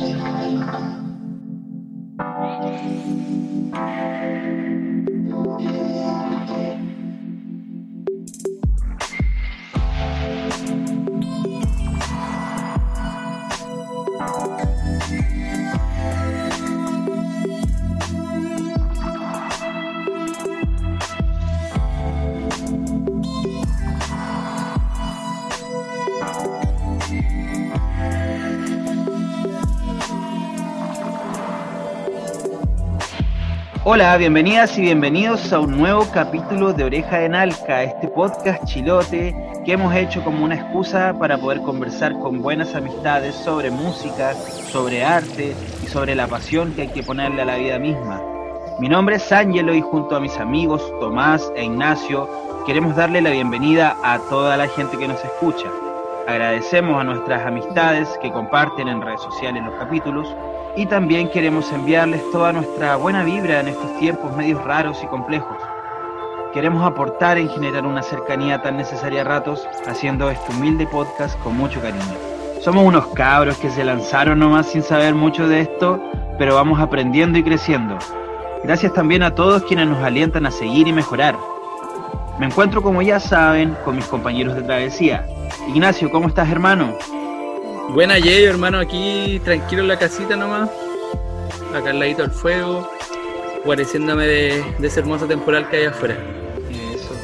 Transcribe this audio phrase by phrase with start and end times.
[0.00, 0.18] Thank
[4.46, 4.57] you.
[33.98, 39.34] Hola, bienvenidas y bienvenidos a un nuevo capítulo de Oreja de Nalca, este podcast chilote
[39.64, 44.34] que hemos hecho como una excusa para poder conversar con buenas amistades sobre música,
[44.70, 45.52] sobre arte
[45.82, 48.22] y sobre la pasión que hay que ponerle a la vida misma.
[48.78, 52.30] Mi nombre es Ángelo y junto a mis amigos Tomás e Ignacio
[52.66, 55.66] queremos darle la bienvenida a toda la gente que nos escucha.
[56.28, 60.28] Agradecemos a nuestras amistades que comparten en redes sociales los capítulos
[60.76, 65.56] y también queremos enviarles toda nuestra buena vibra en estos tiempos medios raros y complejos.
[66.52, 71.56] Queremos aportar en generar una cercanía tan necesaria a ratos haciendo este humilde podcast con
[71.56, 72.04] mucho cariño.
[72.60, 76.00] Somos unos cabros que se lanzaron nomás sin saber mucho de esto,
[76.38, 77.98] pero vamos aprendiendo y creciendo.
[78.64, 81.36] Gracias también a todos quienes nos alientan a seguir y mejorar.
[82.38, 85.26] Me encuentro, como ya saben, con mis compañeros de travesía.
[85.68, 86.94] Ignacio, ¿cómo estás, hermano?
[87.88, 90.68] Buena Yeyo, hermano, aquí tranquilo en la casita nomás.
[91.74, 92.86] Acá al ladito del fuego,
[93.64, 96.14] guareciéndome de, ese hermoso temporal que hay afuera.
[96.94, 97.14] Eso.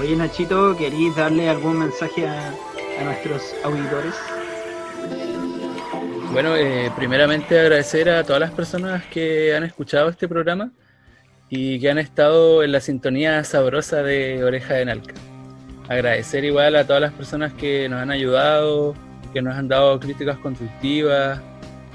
[0.00, 2.54] Oye, Nachito, ¿queréis darle algún mensaje a,
[3.04, 4.14] nuestros auditores?
[6.32, 10.72] Bueno, eh, primeramente agradecer a todas las personas que han escuchado este programa
[11.50, 15.14] y que han estado en la sintonía sabrosa de Oreja de Nalca.
[15.88, 18.94] Agradecer igual a todas las personas que nos han ayudado,
[19.36, 21.38] que nos han dado críticas constructivas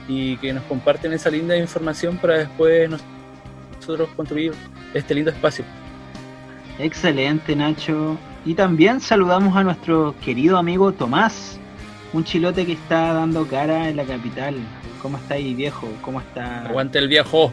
[0.07, 2.87] y que nos comparten esa linda información para después
[3.79, 4.53] nosotros construir
[4.93, 5.65] este lindo espacio.
[6.77, 8.15] Excelente, Nacho.
[8.45, 11.59] Y también saludamos a nuestro querido amigo Tomás,
[12.13, 14.53] un chilote que está dando cara en la capital.
[15.01, 15.87] ¿Cómo está ahí, viejo?
[16.03, 16.67] ¿Cómo está?
[16.67, 17.51] Aguante el viejo.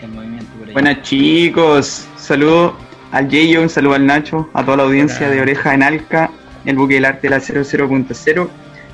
[0.00, 2.74] El movimiento Buenas chicos, saludo
[3.12, 6.30] al Yeyo, un saludo al Nacho, a toda la audiencia de Oreja en Alca,
[6.64, 8.48] el buque del arte de la 00.0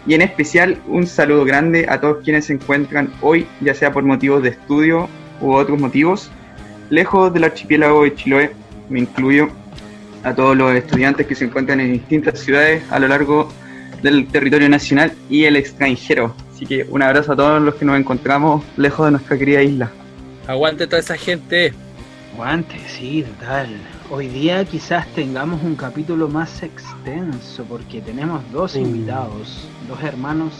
[0.07, 4.05] y en especial un saludo grande a todos quienes se encuentran hoy, ya sea por
[4.05, 5.09] motivos de estudio
[5.41, 6.31] u otros motivos,
[6.91, 8.51] lejos del archipiélago de Chiloé,
[8.89, 9.49] me incluyo
[10.25, 13.53] a todos los estudiantes que se encuentran en distintas ciudades a lo largo
[14.03, 16.35] del territorio nacional y el extranjero.
[16.53, 19.91] Así que un abrazo a todos los que nos encontramos lejos de nuestra querida isla.
[20.47, 21.73] Aguante toda esa gente.
[22.34, 23.69] Aguante, sí, total.
[24.10, 30.54] Hoy día quizás tengamos un capítulo más extenso porque tenemos dos invitados, dos hermanos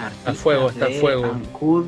[0.00, 1.24] artistas fuego, está de fuego.
[1.26, 1.86] Ancud.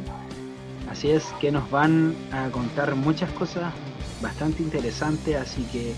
[0.90, 3.72] Así es que nos van a contar muchas cosas
[4.20, 5.92] bastante interesantes, así que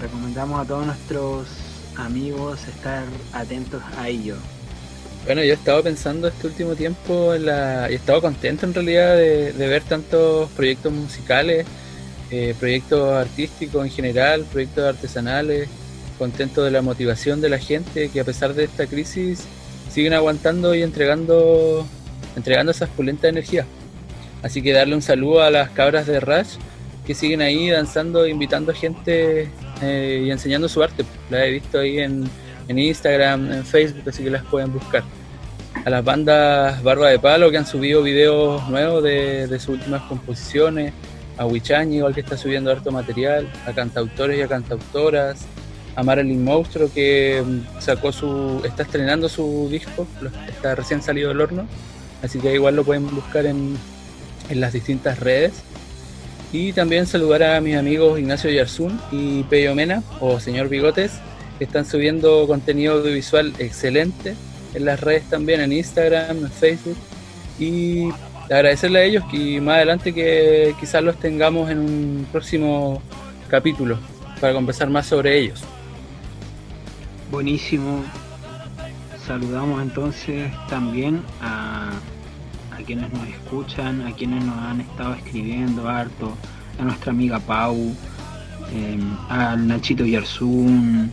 [0.00, 1.48] recomendamos a todos nuestros
[1.98, 3.04] amigos estar
[3.34, 4.36] atentos a ello.
[5.26, 7.86] Bueno, yo he estado pensando este último tiempo en la...
[7.90, 11.66] y he estado contento en realidad de ver tantos proyectos musicales
[12.36, 15.68] eh, proyectos artísticos en general, proyectos artesanales,
[16.18, 19.44] contento de la motivación de la gente que a pesar de esta crisis
[19.88, 21.86] siguen aguantando y entregando,
[22.34, 23.66] entregando esas pulentas energías.
[24.42, 26.56] Así que darle un saludo a las cabras de Rush
[27.06, 29.48] que siguen ahí danzando, invitando gente
[29.80, 31.04] eh, y enseñando su arte.
[31.30, 32.28] La he visto ahí en,
[32.68, 35.04] Instagram, en Facebook, así que las pueden buscar.
[35.84, 40.92] A las bandas Barba de Palo que han subido videos nuevos de sus últimas composiciones,
[41.36, 45.46] a Wichañi, igual que está subiendo harto material, a cantautores y a cantautoras,
[45.96, 50.06] a Marilyn Monstruo que mm, sacó su, está estrenando su disco,
[50.48, 51.66] está recién salido del horno,
[52.22, 53.76] así que igual lo pueden buscar en,
[54.48, 55.52] en las distintas redes.
[56.52, 61.12] Y también saludar a mis amigos Ignacio Yarzún y Peyo Mena, o Señor Bigotes,
[61.58, 64.36] que están subiendo contenido audiovisual excelente
[64.74, 66.96] en las redes también, en Instagram, en Facebook.
[67.58, 68.10] Y
[68.46, 73.02] agradecerle a ellos y más adelante que quizás los tengamos en un próximo
[73.48, 73.98] capítulo
[74.40, 75.62] para conversar más sobre ellos.
[77.30, 78.02] Buenísimo.
[79.26, 81.90] Saludamos entonces también a,
[82.70, 86.36] a quienes nos escuchan, a quienes nos han estado escribiendo harto,
[86.78, 87.74] a nuestra amiga Pau,
[88.70, 91.10] em, al Nachito Yarzún,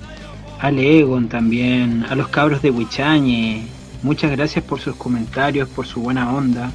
[0.60, 3.66] al Egon también, a los cabros de Huichañe.
[4.04, 6.72] Muchas gracias por sus comentarios, por su buena onda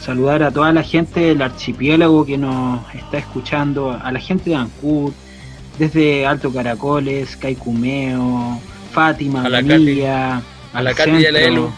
[0.00, 4.56] saludar a toda la gente del archipiélago que nos está escuchando, a la gente de
[4.56, 5.12] Ancud,
[5.78, 8.60] desde Alto Caracoles, Caicumeo,
[8.92, 10.42] Fátima, a la Vanilla,
[10.72, 11.70] a la Katy Elu.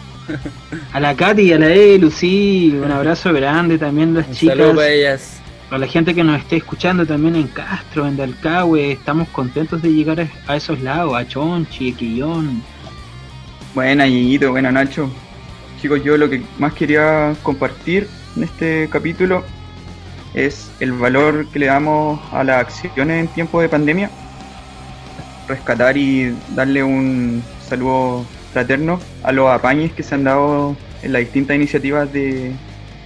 [0.93, 4.57] A la Katy y a la Elu, sí, un abrazo grande también las chicas.
[4.57, 5.41] Saludos para ellas.
[5.69, 9.91] Para la gente que nos esté escuchando también en Castro, en Dalcahue, estamos contentos de
[9.91, 12.61] llegar a esos lados, a Chonchi, Quillón.
[13.73, 15.09] Buena, Yeyito, buena, Nacho.
[15.83, 18.07] Chicos, yo lo que más quería compartir
[18.37, 19.43] en este capítulo
[20.33, 24.09] es el valor que le damos a las acciones en tiempo de pandemia.
[25.45, 31.19] Rescatar y darle un saludo fraterno a los apañes que se han dado en las
[31.19, 32.53] distintas iniciativas de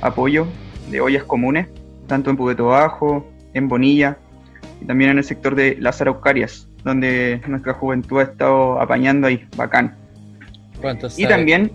[0.01, 0.45] apoyo
[0.91, 1.67] de ollas comunes,
[2.05, 4.19] tanto en Pubeto Bajo, en Bonilla
[4.83, 9.47] y también en el sector de las Araucarias, donde nuestra juventud ha estado apañando ahí,
[9.55, 9.95] bacán.
[11.17, 11.71] Y también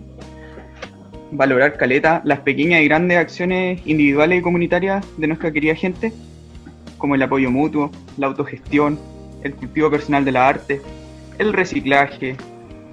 [1.35, 6.13] valorar caleta las pequeñas y grandes acciones individuales y comunitarias de nuestra querida gente,
[6.97, 8.99] como el apoyo mutuo, la autogestión,
[9.43, 10.81] el cultivo personal de la arte,
[11.39, 12.37] el reciclaje,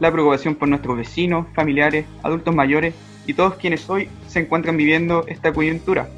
[0.01, 2.95] la preocupación por nuestros vecinos, familiares, adultos mayores
[3.27, 6.09] y todos quienes hoy se encuentran viviendo esta coyuntura,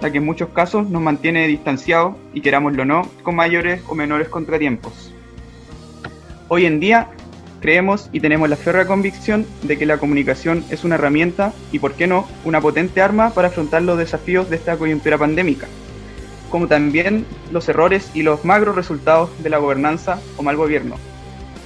[0.00, 3.94] la que en muchos casos nos mantiene distanciados y querámoslo o no, con mayores o
[3.94, 5.12] menores contratiempos.
[6.48, 7.08] Hoy en día
[7.64, 11.94] creemos y tenemos la férrea convicción de que la comunicación es una herramienta y, por
[11.94, 15.66] qué no, una potente arma para afrontar los desafíos de esta coyuntura pandémica,
[16.50, 20.96] como también los errores y los magros resultados de la gobernanza o mal gobierno.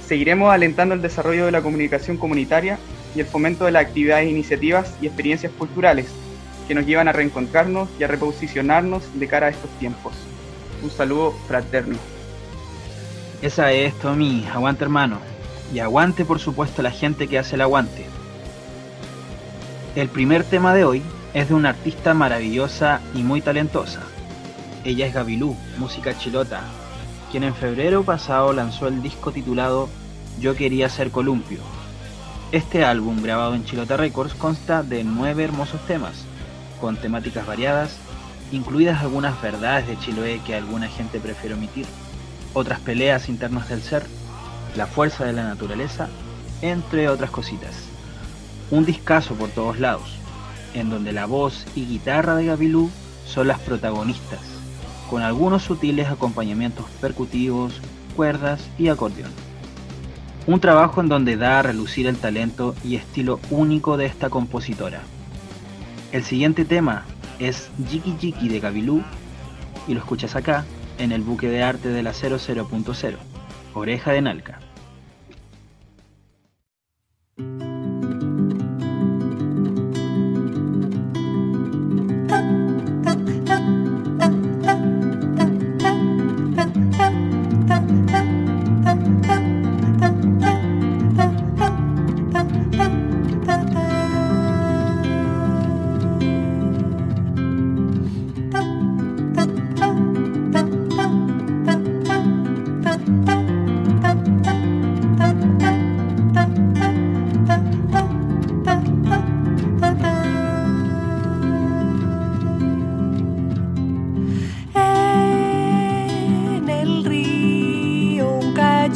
[0.07, 2.79] Seguiremos alentando el desarrollo de la comunicación comunitaria
[3.13, 6.07] y el fomento de las actividades, iniciativas y experiencias culturales
[6.69, 10.13] que nos llevan a reencontrarnos y a reposicionarnos de cara a estos tiempos.
[10.81, 11.97] Un saludo fraterno.
[13.41, 14.47] Esa es, Tommy.
[14.53, 15.28] Aguante, hermano.
[15.73, 18.05] Y aguante, por supuesto, la gente que hace el aguante.
[19.95, 21.01] El primer tema de hoy
[21.33, 24.01] es de una artista maravillosa y muy talentosa.
[24.83, 26.61] Ella es Gabilú, música chilota,
[27.31, 29.89] quien en febrero pasado lanzó el disco titulado
[30.39, 31.59] Yo quería ser columpio.
[32.51, 36.25] Este álbum, grabado en Chilota Records, consta de nueve hermosos temas,
[36.81, 37.97] con temáticas variadas,
[38.51, 41.85] incluidas algunas verdades de Chiloé que alguna gente prefiere omitir,
[42.53, 44.07] otras peleas internas del ser,
[44.75, 46.07] la fuerza de la naturaleza,
[46.61, 47.75] entre otras cositas.
[48.71, 50.15] Un discazo por todos lados,
[50.73, 52.89] en donde la voz y guitarra de Gabilú
[53.25, 54.39] son las protagonistas,
[55.09, 57.73] con algunos sutiles acompañamientos percutivos,
[58.15, 59.31] cuerdas y acordeón.
[60.47, 65.01] Un trabajo en donde da a relucir el talento y estilo único de esta compositora.
[66.11, 67.05] El siguiente tema
[67.37, 69.03] es Jiki Jiki de Gabilú
[69.87, 70.65] y lo escuchas acá
[70.97, 73.28] en el buque de arte de la 00.0.
[73.73, 74.59] Oreja de Nalca.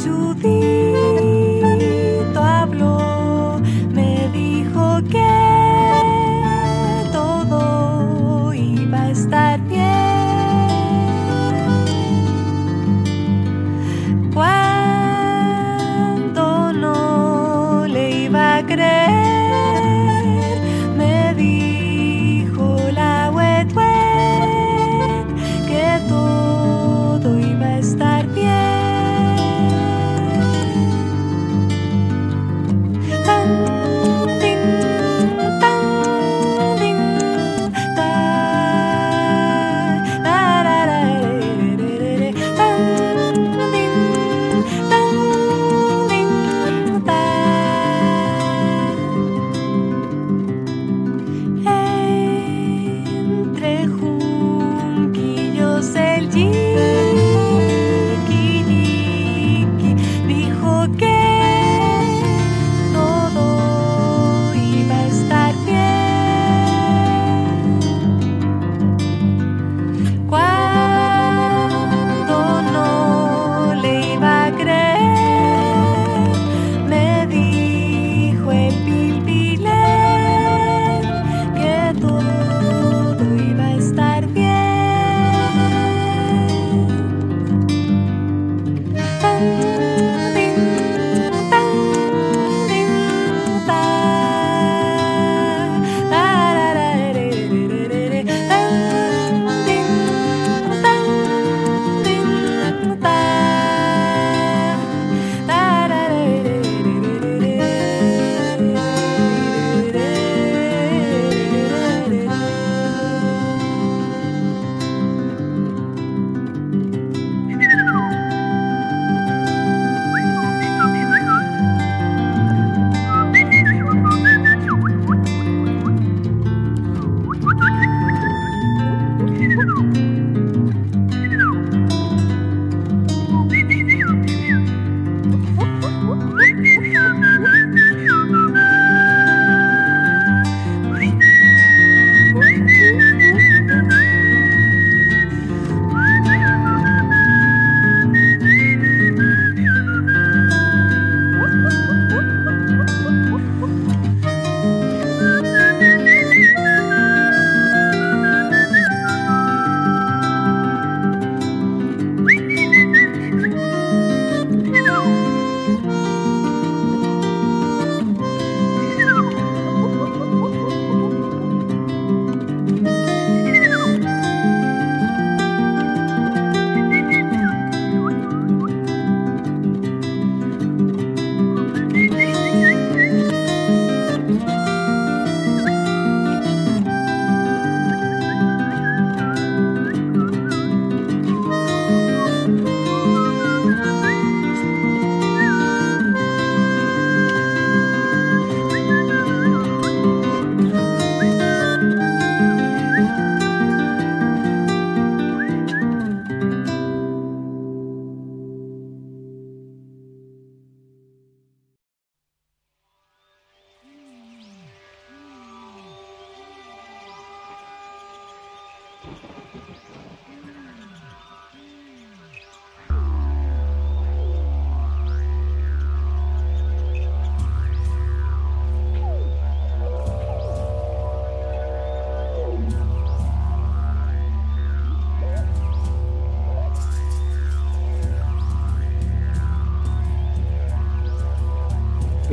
[0.04, 0.63] 注定。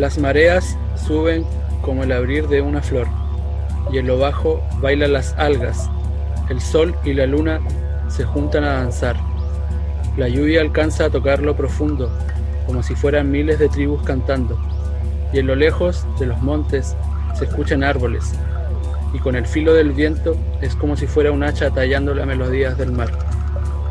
[0.01, 1.45] Las mareas suben
[1.83, 3.05] como el abrir de una flor,
[3.91, 5.91] y en lo bajo bailan las algas.
[6.49, 7.59] El sol y la luna
[8.07, 9.15] se juntan a danzar.
[10.17, 12.11] La lluvia alcanza a tocar lo profundo,
[12.65, 14.57] como si fueran miles de tribus cantando.
[15.33, 16.97] Y en lo lejos de los montes
[17.37, 18.33] se escuchan árboles,
[19.13, 22.75] y con el filo del viento es como si fuera un hacha tallando las melodías
[22.75, 23.11] del mar.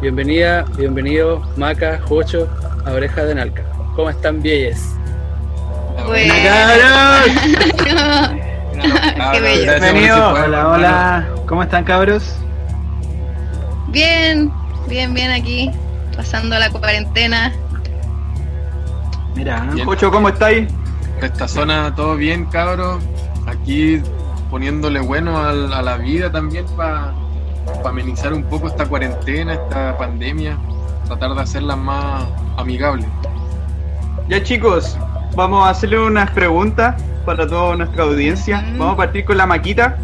[0.03, 2.49] Bienvenida, bienvenido Maca, Jocho,
[2.85, 3.63] a Oreja de Nalca.
[3.95, 4.43] ¿Cómo están,
[6.11, 6.43] vieyes?
[7.77, 9.73] Buena, Qué bello.
[9.73, 10.33] Bienvenido.
[10.33, 11.29] Hola, hola.
[11.47, 12.37] ¿Cómo están, cabros?
[13.89, 14.51] Bien,
[14.89, 15.71] bien, bien aquí,
[16.17, 17.53] pasando la cuarentena.
[19.35, 20.69] Mira, Jocho, ¿cómo estáis?
[21.21, 23.03] Esta zona, todo bien, cabros.
[23.47, 24.03] Aquí
[24.51, 27.15] poniéndole bueno a, la vida también para
[27.85, 30.59] amenizar un poco esta cuarentena, esta pandemia,
[31.07, 32.25] tratar de hacerla más
[32.57, 33.07] amigable.
[34.29, 34.99] Ya chicos,
[35.35, 38.65] vamos a hacerle unas preguntas para toda nuestra audiencia.
[38.77, 39.97] Vamos a partir con la Maquita.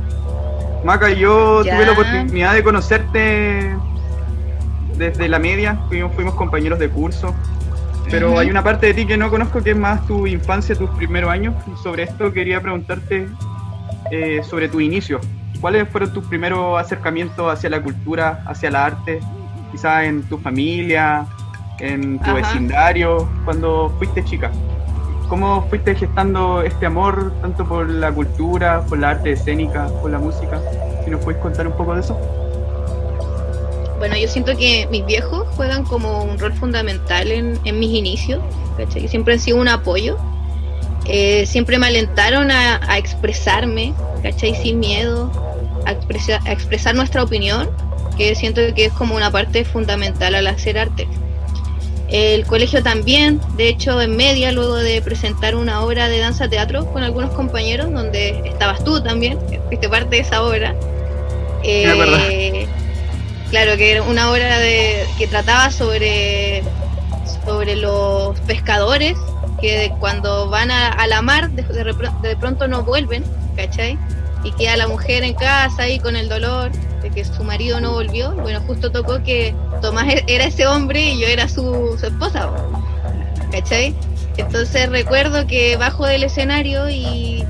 [0.84, 3.76] Maca, yo tuve la oportunidad de conocerte
[4.96, 7.34] desde la media, fuimos, fuimos compañeros de curso,
[8.10, 10.90] pero hay una parte de ti que no conozco que es más tu infancia, tus
[10.90, 13.28] primeros años, y sobre esto quería preguntarte
[14.10, 15.20] eh, sobre tu inicio.
[15.60, 19.20] ¿Cuáles fueron tus primeros acercamientos hacia la cultura, hacia la arte?
[19.72, 21.26] Quizás en tu familia,
[21.80, 24.50] en tu vecindario, cuando fuiste chica.
[25.28, 30.18] ¿Cómo fuiste gestando este amor tanto por la cultura, por la arte escénica, por la
[30.18, 30.60] música?
[31.04, 32.16] Si nos puedes contar un poco de eso.
[33.98, 38.40] Bueno, yo siento que mis viejos juegan como un rol fundamental en, mis inicios,
[38.76, 39.08] ¿cachai?
[39.08, 40.16] Siempre han sido un apoyo.
[41.06, 44.54] Eh, siempre me alentaron a, expresarme, ¿cachai?
[44.54, 45.32] Sin miedo,
[45.86, 47.68] a, a expresar nuestra opinión,
[48.16, 51.08] que siento que es como una parte fundamental al hacer arte.
[52.08, 56.86] El colegio también, de hecho en media, luego de presentar una obra de danza teatro
[56.92, 60.74] con algunos compañeros, donde estabas tú también, fuiste parte de esa obra.
[61.64, 62.68] Eh,
[63.50, 66.62] claro, que era una obra de, que trataba sobre,
[67.44, 69.16] sobre los pescadores
[69.60, 73.24] que cuando van a, la mar de, de, pronto no vuelven,
[73.56, 73.98] ¿cachai?
[74.44, 76.70] Y queda la mujer en casa ahí con el dolor
[77.10, 78.32] que su marido no volvió.
[78.32, 82.50] Bueno, justo tocó que Tomás e-, era ese hombre y yo era su, esposa.
[83.50, 83.94] ¿Cachai?
[84.36, 87.44] Entonces recuerdo que bajo del escenario y,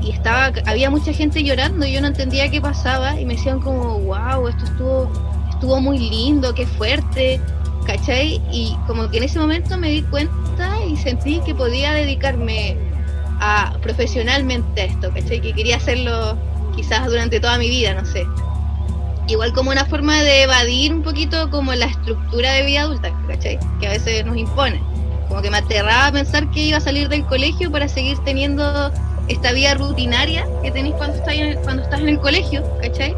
[0.00, 3.60] y, estaba, había mucha gente llorando y yo no entendía qué pasaba y me decían
[3.60, 5.12] como, wow, esto estuvo,
[5.50, 7.40] estuvo muy lindo, qué fuerte,
[7.84, 8.40] ¿cachai?
[8.52, 12.76] Y como que en ese momento me di cuenta y sentí que podía dedicarme
[13.40, 15.40] a profesionalmente a esto, ¿cachai?
[15.40, 16.38] Que quería hacerlo
[16.76, 18.24] quizás durante toda mi vida, no sé
[19.30, 23.58] igual como una forma de evadir un poquito como la estructura de vida adulta, ¿cachai?
[23.80, 24.82] Que a veces nos impone.
[25.28, 28.90] Como que me aterraba pensar que iba a salir del colegio para seguir teniendo
[29.28, 33.14] esta vida rutinaria que tenéis cuando estás en el, cuando estás en el colegio, ¿cachai?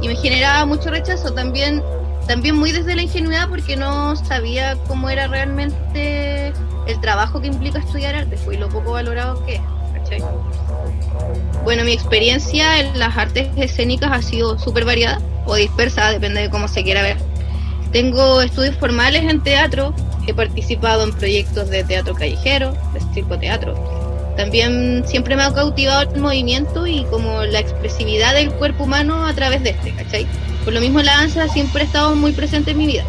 [0.00, 1.82] Y me generaba mucho rechazo también,
[2.28, 6.52] también muy desde la ingenuidad porque no sabía cómo era realmente
[6.86, 9.60] el trabajo que implica estudiar arte, fue lo poco valorado que es,
[11.64, 16.50] Bueno, mi experiencia en las artes escénicas ha sido súper variada o dispersa, depende de
[16.50, 17.16] cómo se quiera ver.
[17.92, 19.94] Tengo estudios formales en teatro,
[20.26, 23.74] he participado en proyectos de teatro callejero, de circo teatro.
[24.36, 29.32] También siempre me ha cautivado el movimiento y como la expresividad del cuerpo humano a
[29.34, 30.26] través de este, ¿cachai?
[30.64, 33.04] Por lo mismo la danza siempre ha estado muy presente en mi vida,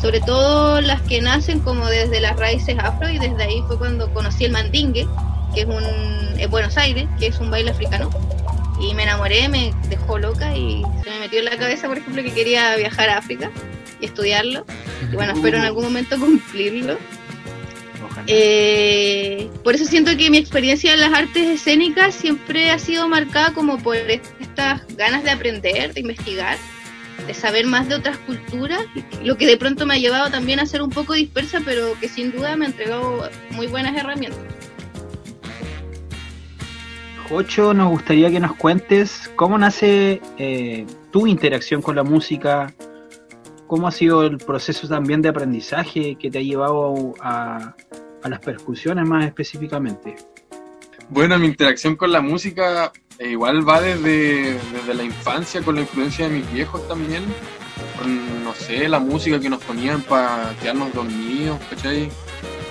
[0.00, 4.12] sobre todo las que nacen como desde las raíces afro y desde ahí fue cuando
[4.12, 5.08] conocí el mandingue,
[5.54, 5.84] que es un
[6.38, 8.10] en Buenos Aires, que es un baile africano
[8.80, 12.22] y me enamoré, me dejó loca y se me metió en la cabeza, por ejemplo,
[12.22, 13.50] que quería viajar a África
[14.00, 14.64] y estudiarlo.
[15.10, 16.96] Y bueno, espero en algún momento cumplirlo.
[18.26, 23.52] Eh, por eso siento que mi experiencia en las artes escénicas siempre ha sido marcada
[23.52, 26.56] como por estas ganas de aprender, de investigar,
[27.26, 28.82] de saber más de otras culturas,
[29.24, 32.08] lo que de pronto me ha llevado también a ser un poco dispersa, pero que
[32.08, 34.40] sin duda me ha entregado muy buenas herramientas.
[37.30, 42.72] Ocho, nos gustaría que nos cuentes cómo nace eh, tu interacción con la música,
[43.66, 47.74] cómo ha sido el proceso también de aprendizaje que te ha llevado a,
[48.24, 50.16] las percusiones más específicamente.
[51.10, 55.82] Bueno, mi interacción con la música e igual va desde, desde la infancia con la
[55.82, 57.24] influencia de mis viejos también,
[57.98, 62.10] con, no sé, la música que nos ponían para quedarnos dormidos, ¿cachai?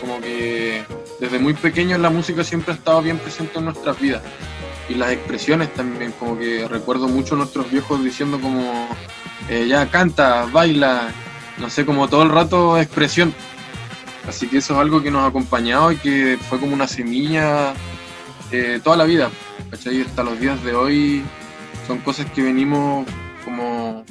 [0.07, 0.85] Como que
[1.19, 4.21] desde muy pequeños la música siempre ha estado bien presente en nuestras vidas.
[4.87, 8.87] Y las expresiones también, como que recuerdo mucho a nuestros viejos diciendo como,
[9.49, 11.09] eh, ya canta, baila,
[11.57, 13.33] no sé, como todo el rato expresión.
[14.25, 17.73] Así que eso es algo que nos ha acompañado y que fue como una semilla
[18.51, 19.29] eh, toda la vida.
[19.73, 21.23] Hasta los días de hoy
[21.85, 23.05] son cosas que venimos
[23.43, 24.05] como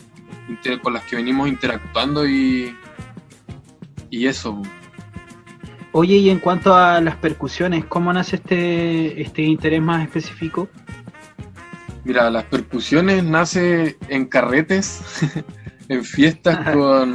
[0.83, 2.77] con las que venimos interactuando y,
[4.11, 4.63] y eso.
[5.99, 10.69] Oye, y en cuanto a las percusiones, ¿cómo nace este, este interés más específico?
[12.05, 15.01] Mira, las percusiones nace en carretes,
[15.89, 17.15] en fiestas con,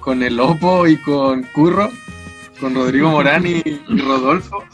[0.00, 1.88] con el Opo y con Curro,
[2.58, 4.64] con Rodrigo Morán y Rodolfo.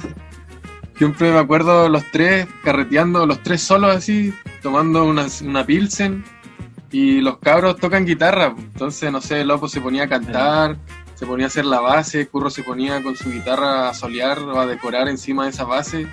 [0.96, 6.24] Siempre me acuerdo los tres carreteando, los tres solos así, tomando una, una pilsen
[6.90, 8.54] y los cabros tocan guitarra.
[8.56, 10.78] Entonces, no sé, Lopo se ponía a cantar,
[11.20, 14.64] se ponía a hacer la base, Curro se ponía con su guitarra a solear a
[14.64, 16.06] decorar encima de esa base.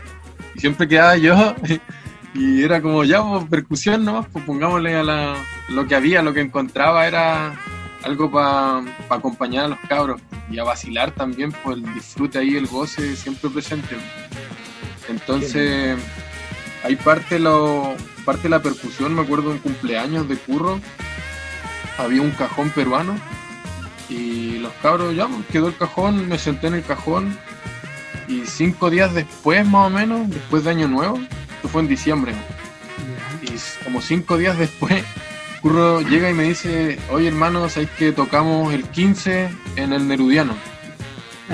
[0.53, 1.55] Y siempre quedaba yo
[2.33, 5.35] y era como, ya, pues, percusión nomás, pues pongámosle a la,
[5.69, 7.57] lo que había, lo que encontraba era
[8.03, 10.19] algo para acompañar a los cabros
[10.51, 13.95] y a vacilar también, pues el disfrute ahí, el goce siempre presente.
[15.07, 15.97] Entonces,
[16.83, 20.81] hay parte, lo, parte la percusión, me acuerdo un cumpleaños de curro,
[21.97, 23.17] había un cajón peruano
[24.09, 27.37] y los cabros ya pues, quedó el cajón, me senté en el cajón
[28.27, 31.19] y cinco días después más o menos, después de Año Nuevo,
[31.55, 32.33] esto fue en diciembre,
[33.41, 35.03] y como cinco días después,
[35.61, 40.55] Curro llega y me dice, oye hermano, ¿sabes que tocamos el 15 en el Nerudiano?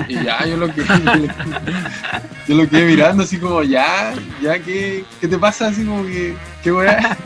[0.08, 0.82] Y ya, yo lo que
[2.48, 4.12] yo lo quedé mirando así como, ya,
[4.42, 5.68] ya, ¿qué, qué te pasa?
[5.68, 7.16] Así como que, ¿qué weá?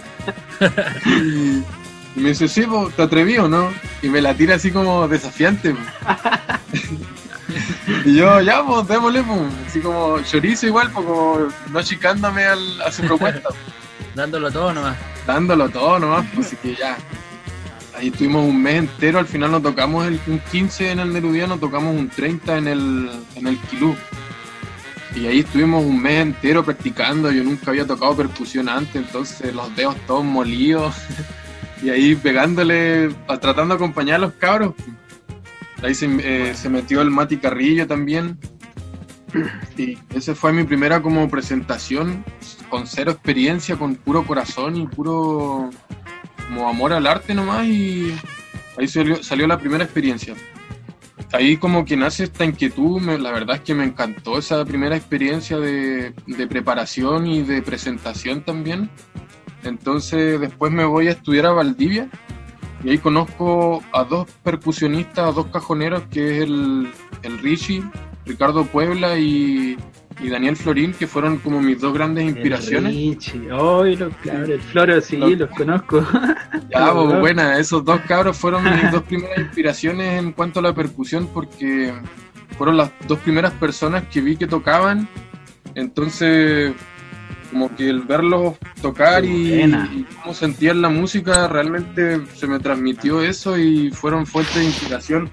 [2.19, 2.65] Y, me dice, sí,
[2.97, 3.71] ¿te atreví o no?
[4.03, 5.75] Y me la tira así como desafiante.
[8.05, 12.91] y yo, ya, pues, démosle, pues, así como chorizo igual, como no chicándome al, a
[12.91, 13.49] su propuesta.
[14.15, 14.97] Dándolo todo nomás.
[15.27, 16.97] Dándolo todo nomás, pues, así que ya,
[17.97, 21.59] ahí estuvimos un mes entero, al final nos tocamos el, un 15 en el Nerudiano,
[21.59, 23.95] tocamos un 30 en el, en el Quilú.
[25.15, 29.75] Y ahí estuvimos un mes entero practicando, yo nunca había tocado percusión antes, entonces los
[29.75, 30.95] dedos todos molidos.
[31.83, 33.11] y ahí pegándole,
[33.41, 34.75] tratando de acompañar a los cabros.
[35.83, 38.39] Ahí se, eh, metió el Mati Carrillo también.
[39.77, 42.25] Y esa fue mi primera como presentación
[42.69, 45.71] con cero experiencia, con puro corazón y puro
[46.67, 48.15] amor al arte nomás y
[48.77, 50.35] ahí salió, salió la primera experiencia.
[51.33, 55.59] Ahí como que nace esta inquietud, la verdad es que me encantó esa primera experiencia
[55.59, 58.91] de, de preparación y de presentación también.
[59.65, 62.09] Entonces después me voy a estudiar a Valdivia
[62.85, 66.91] y ahí conozco a dos percusionistas, a dos cajoneros, que es el,
[67.23, 67.83] el Richie,
[68.25, 69.77] Ricardo Puebla y,
[70.21, 72.95] y Daniel Florín, que fueron como mis dos grandes inspiraciones.
[72.95, 76.07] Richie, oh, los, claro, el Floro sí, los, conozco.
[76.71, 80.75] Ya, pues, buena, esos dos cabros fueron mis dos primeras inspiraciones en cuanto a la
[80.75, 81.95] percusión, porque
[82.57, 85.09] fueron las dos primeras personas que vi que tocaban.
[85.75, 86.75] Entonces,
[87.51, 93.23] como que el verlos tocar y, y, cómo sentían la música, realmente se me transmitió
[93.23, 95.31] eso y fueron fuentes de inspiración.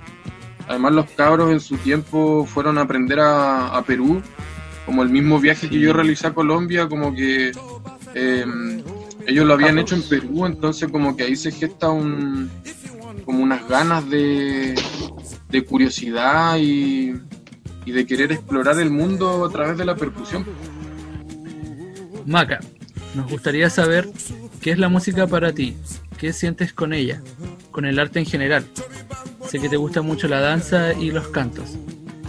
[0.68, 4.22] Además, los cabros en su tiempo fueron a aprender a, a Perú
[4.86, 7.52] como el mismo viaje que yo realicé a Colombia, como que
[8.14, 8.46] eh,
[9.26, 12.52] ellos lo habían hecho en Perú, entonces como que ahí se gesta un,
[13.26, 14.76] como unas ganas de,
[15.50, 17.16] de curiosidad y,
[17.86, 20.46] y, de querer explorar el mundo a través de la percusión.
[22.26, 22.60] Maca,
[23.14, 24.10] nos gustaría saber
[24.62, 25.76] qué es la música para ti,
[26.18, 27.22] qué sientes con ella,
[27.72, 28.66] con el arte en general.
[29.48, 31.78] Sé que te gusta mucho la danza y los cantos.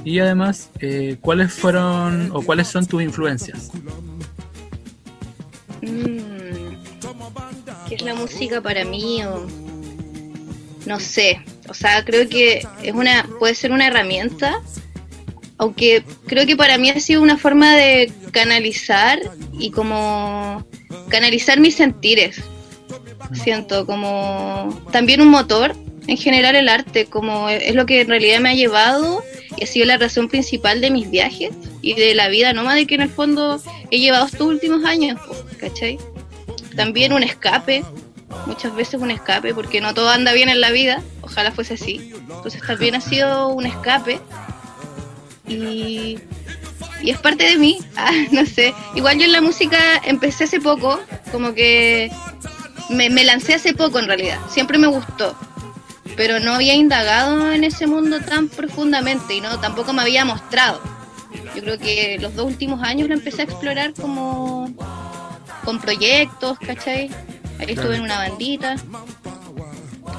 [0.05, 3.71] Y además, eh, ¿cuáles fueron o cuáles son tus influencias?
[5.83, 6.77] Mm,
[7.89, 9.23] ¿Qué es la música para mí?
[10.85, 11.41] No sé.
[11.69, 14.61] O sea, creo que es una, puede ser una herramienta,
[15.59, 19.19] aunque creo que para mí ha sido una forma de canalizar
[19.59, 20.67] y como
[21.09, 22.43] canalizar mis sentires.
[23.33, 25.75] Siento como también un motor
[26.07, 29.25] en general el arte, como es lo que en realidad me ha llevado
[29.57, 31.51] y ha sido la razón principal de mis viajes
[31.83, 35.21] y de la vida de que en el fondo he llevado estos últimos años,
[35.59, 35.99] ¿cachai?
[36.77, 37.83] También un escape,
[38.47, 42.13] muchas veces un escape, porque no todo anda bien en la vida, ojalá fuese así.
[42.31, 44.21] Entonces también ha sido un escape
[45.47, 46.19] y,
[47.03, 48.75] y es parte de mí, ah, no sé.
[48.95, 51.01] Igual yo en la música empecé hace poco,
[51.33, 52.11] como que
[52.91, 55.37] me, me lancé hace poco en realidad, siempre me gustó,
[56.17, 60.81] pero no había indagado en ese mundo tan profundamente y no tampoco me había mostrado.
[61.55, 64.71] Yo creo que los dos últimos años lo empecé a explorar como
[65.65, 67.11] con proyectos, ¿cachai?
[67.59, 68.77] Ahí estuve en una bandita.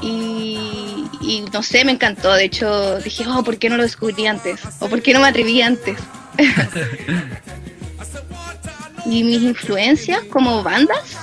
[0.01, 2.33] Y, y, no sé, me encantó.
[2.33, 4.61] De hecho, dije, oh, ¿por qué no lo descubrí antes?
[4.79, 5.97] ¿O por qué no me atreví antes?
[9.05, 11.17] ¿Y mis influencias como bandas?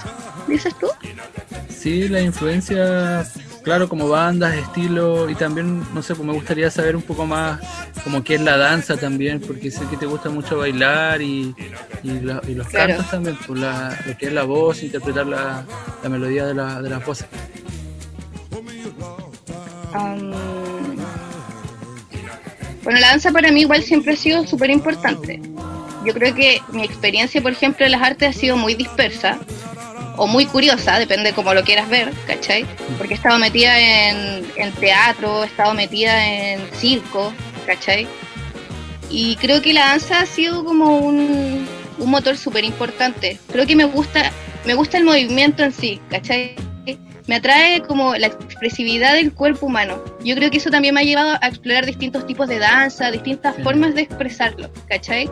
[0.48, 0.88] ¿Dices tú?
[1.68, 3.26] Sí, la influencia,
[3.62, 7.60] claro, como bandas, estilo, y también, no sé, pues me gustaría saber un poco más
[8.02, 11.54] como qué es la danza también, porque sé que te gusta mucho bailar y,
[12.02, 15.64] y, los cantos también, pues la, lo que es la voz, interpretar la,
[16.02, 17.26] la melodía de, la, de las voces.
[22.82, 25.40] Bueno, la danza para mí igual siempre ha sido súper importante.
[26.04, 29.38] Yo creo que mi experiencia, por ejemplo, en las artes ha sido muy dispersa
[30.16, 32.66] o muy curiosa, depende de cómo lo quieras ver, ¿cachai?
[32.98, 37.32] Porque he estado metida en, teatro, he estado metida en circo,
[37.66, 38.06] ¿cachai?
[39.10, 41.66] Y creo que la danza ha sido como un,
[41.98, 43.38] un motor súper importante.
[43.50, 44.30] Creo que me gusta,
[44.66, 46.54] me gusta el movimiento en sí, ¿cachai?
[47.26, 50.02] Me atrae como la expresividad del cuerpo humano.
[50.24, 53.56] Yo creo que eso también me ha llevado a explorar distintos tipos de danza, distintas
[53.62, 55.30] formas de expresarlo, ¿cachai?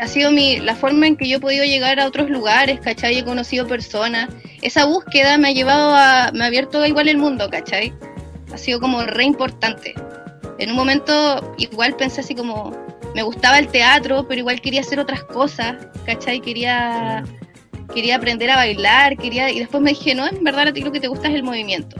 [0.00, 3.18] ha sido mi, la forma en que yo he podido llegar a otros lugares, ¿cachai?
[3.18, 4.30] He conocido personas.
[4.62, 7.92] Esa búsqueda me ha llevado a, me ha abierto igual el mundo, ¿cachai?
[8.52, 9.94] Ha sido como re importante.
[10.58, 12.72] En un momento igual pensé así como,
[13.14, 16.40] me gustaba el teatro, pero igual quería hacer otras cosas, ¿cachai?
[16.40, 17.22] Quería,
[17.94, 20.92] quería aprender a bailar, quería, y después me dije, no, en verdad a ti lo
[20.92, 21.96] que te gusta es el movimiento.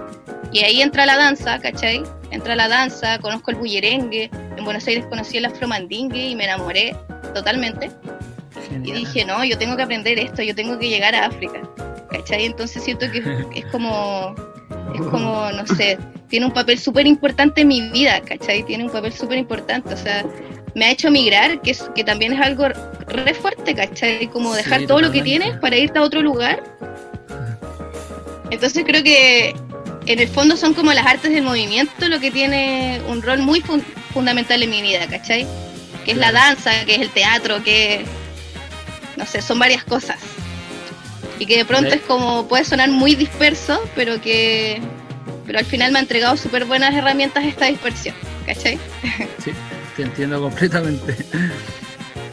[0.52, 2.02] Y ahí entra la danza, ¿cachai?
[2.30, 6.96] Entra la danza, conozco el bullerengue, en Buenos Aires conocí el afromandingue y me enamoré
[7.34, 7.90] totalmente.
[8.84, 11.60] Y dije, no, yo tengo que aprender esto, yo tengo que llegar a África.
[12.10, 12.46] ¿Cachai?
[12.46, 13.18] Entonces siento que
[13.54, 14.34] es como,
[14.94, 15.98] es como, no sé,
[16.28, 18.62] tiene un papel súper importante en mi vida, ¿cachai?
[18.64, 20.24] Tiene un papel súper importante, o sea,
[20.74, 24.28] me ha hecho migrar, que, es, que también es algo re fuerte, ¿cachai?
[24.28, 26.62] Como dejar todo lo que tienes para irte a otro lugar.
[28.50, 29.54] Entonces creo que
[30.06, 33.62] en el fondo son como las artes del movimiento lo que tiene un rol muy
[34.12, 35.46] fundamental en mi vida, ¿cachai?
[36.04, 38.04] que es la danza, que es el teatro, que
[39.16, 40.18] no sé, son varias cosas.
[41.38, 44.80] Y que de pronto es como, puede sonar muy disperso, pero que
[45.46, 48.14] pero al final me ha entregado súper buenas herramientas esta dispersión,
[48.46, 48.78] ¿cachai?
[49.42, 49.50] Sí,
[50.00, 51.14] te entiendo completamente.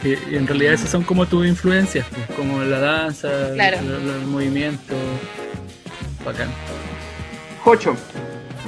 [0.02, 4.94] Y, en realidad esas son como tus influencias, pues, como la danza, el, movimiento.
[6.24, 6.48] Bacán.
[7.62, 7.94] Jocho,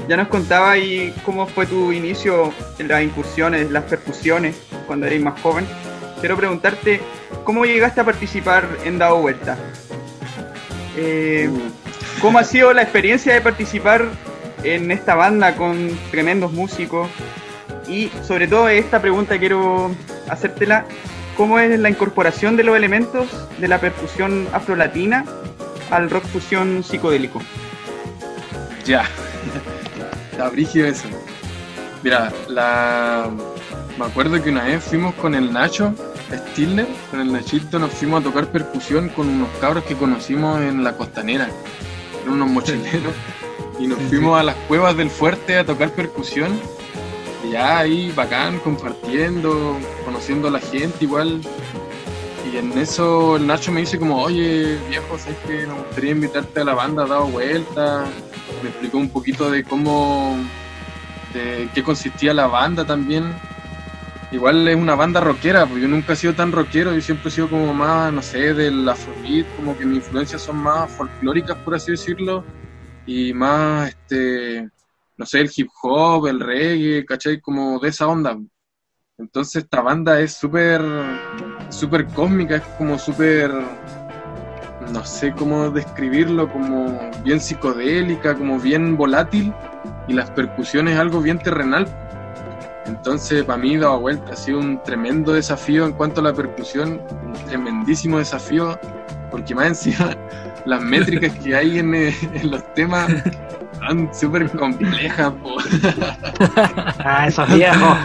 [0.08, 5.22] ya nos contaba ahí cómo fue tu inicio en las incursiones, las percusiones cuando eres
[5.22, 5.66] más joven,
[6.20, 7.00] quiero preguntarte,
[7.44, 9.56] ¿cómo llegaste a participar en Dado Vuelta?
[10.96, 11.48] Eh,
[12.20, 14.04] ¿Cómo ha sido la experiencia de participar
[14.62, 17.08] en esta banda con tremendos músicos?
[17.90, 19.90] Y sobre todo esta pregunta quiero
[20.28, 20.86] hacértela,
[21.36, 25.24] ¿cómo es la incorporación de los elementos de la percusión afrolatina
[25.90, 27.42] al rock fusión psicodélico?
[28.86, 29.06] Ya,
[30.30, 31.08] está brígido eso.
[32.04, 33.28] Mira, la,
[33.98, 35.92] me acuerdo que una vez fuimos con el Nacho
[36.32, 40.84] Stilner, con el Nachito nos fuimos a tocar percusión con unos cabros que conocimos en
[40.84, 41.48] la costanera,
[42.22, 43.14] eran unos mochileros,
[43.80, 46.58] y nos fuimos a las cuevas del fuerte a tocar percusión,
[47.50, 51.40] ya ahí bacán, compartiendo, conociendo a la gente igual,
[52.52, 56.60] y en eso el Nacho me dice como, oye viejo, ¿sabes que me gustaría invitarte
[56.60, 58.06] a la banda, dado vuelta,
[58.62, 60.36] me explicó un poquito de cómo,
[61.32, 63.32] de qué consistía la banda también,
[64.32, 67.32] igual es una banda rockera, pues yo nunca he sido tan rockero, yo siempre he
[67.32, 71.74] sido como más, no sé, del afrobeat, como que mis influencias son más folclóricas, por
[71.74, 72.44] así decirlo,
[73.06, 74.68] y más, este,
[75.20, 77.40] no sé, el hip hop, el reggae, ¿cachai?
[77.40, 78.38] Como de esa onda.
[79.18, 80.82] Entonces esta banda es súper,
[81.68, 83.52] súper cósmica, es como súper,
[84.90, 89.52] no sé cómo describirlo, como bien psicodélica, como bien volátil,
[90.08, 91.86] y las percusiones algo bien terrenal
[92.86, 97.00] entonces, para mí, dado vuelta, ha sido un tremendo desafío en cuanto a la percusión,
[97.24, 98.78] un tremendísimo desafío,
[99.30, 100.16] porque más encima
[100.66, 103.08] las métricas que hay en, eh, los temas
[103.80, 105.32] son súper complejas.
[107.04, 107.96] ah, eso es viejo.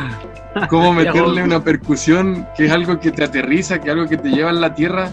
[0.69, 4.29] Cómo meterle una percusión que es algo que te aterriza, que es algo que te
[4.29, 5.09] lleva a la tierra,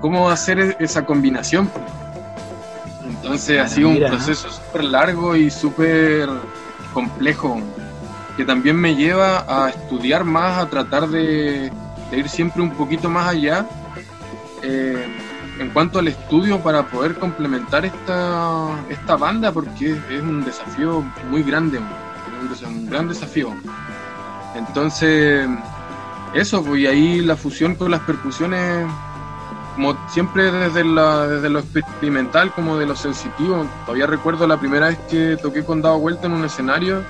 [0.00, 1.70] cómo hacer e-, esa combinación.
[3.06, 6.28] Entonces ha sido un proceso súper largo y súper
[6.92, 7.60] complejo
[8.36, 11.70] que también me lleva a estudiar más, a tratar de,
[12.12, 13.66] ir siempre un poquito más allá
[14.62, 15.06] eh,
[15.60, 21.42] en cuanto al estudio para poder complementar esta, esta banda, porque es un desafío muy
[21.42, 23.54] grande, un, gran desafío.
[24.54, 25.46] Entonces,
[26.32, 28.86] eso, pues, y ahí la fusión con las percusiones
[29.74, 33.66] como siempre desde, la, desde lo experimental como de lo sensitivo.
[33.84, 37.02] Todavía recuerdo la primera vez que toqué con Dado Vuelta en un escenario,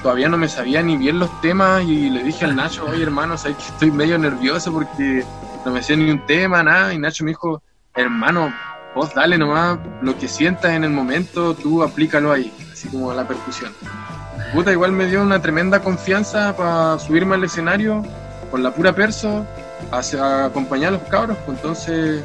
[0.00, 3.36] todavía no me sabía ni bien los temas y le dije al Nacho, oye hermano,
[3.36, 5.24] sabes estoy medio nervioso porque
[5.64, 7.62] no me sé ni un tema, nada, y Nacho me dijo,
[7.94, 8.52] hermano,
[8.94, 13.26] vos dale nomás lo que sientas en el momento, tú aplícalo ahí, así como la
[13.26, 13.72] percusión.
[14.52, 18.04] Puta, igual me dio una tremenda confianza para subirme al escenario
[18.50, 19.44] con la pura perso
[19.90, 21.36] a, acompañar a los cabros.
[21.44, 22.22] Pues entonces,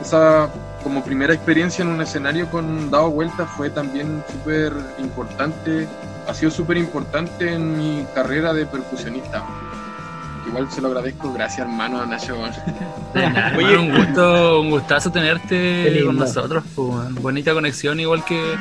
[0.00, 0.50] esa
[0.82, 5.88] como primera experiencia en un escenario con Dado Vuelta fue también súper importante,
[6.26, 9.44] ha sido súper importante en mi carrera de percusionista.
[10.50, 12.36] Igual se lo agradezco, gracias hermano Nacho.
[13.56, 18.56] Oye, un gusto, un gustazo tenerte con nosotros, pues, bonita conexión igual que,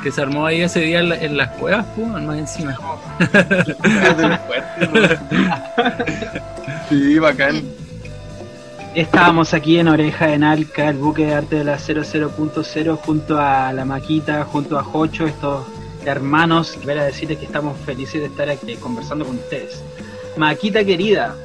[0.00, 2.78] que se armó ahí ese día en, las cuevas, pues, más encima.
[6.88, 7.62] sí, bacán.
[8.94, 13.72] Estábamos aquí en Oreja en Alca, el buque de arte de la 00.0, junto a
[13.72, 15.66] la Maquita, junto a Jocho, estos
[16.04, 16.78] hermanos.
[16.80, 19.82] Quiero decirles que estamos felices de estar aquí conversando con ustedes.
[20.36, 21.36] Maquita querida,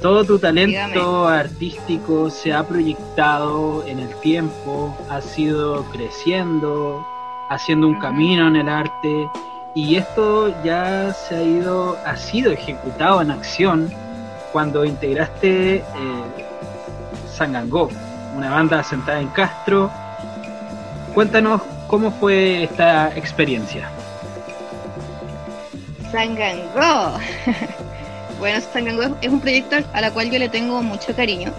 [0.00, 7.04] todo tu talento artístico se ha proyectado en el tiempo, ha sido creciendo,
[7.50, 9.28] haciendo un camino en el arte
[9.74, 13.92] y esto ya se ha ido, ha sido ejecutado en acción
[14.52, 15.82] cuando integraste eh,
[17.30, 17.90] Sangangó,
[18.36, 19.90] una banda asentada en Castro.
[21.12, 23.90] Cuéntanos cómo fue esta experiencia.
[26.10, 27.18] Sangangó.
[28.38, 31.52] bueno, Sangangó es un proyecto a la cual yo le tengo mucho cariño.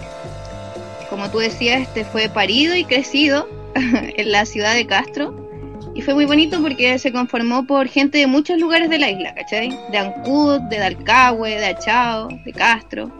[1.08, 5.48] Como tú decías, este fue parido y crecido en la ciudad de Castro.
[5.94, 9.34] Y fue muy bonito porque se conformó por gente de muchos lugares de la isla,
[9.34, 9.76] ¿cachai?
[9.90, 13.10] De Ancud, de Dalcahue, de Achao, de Castro.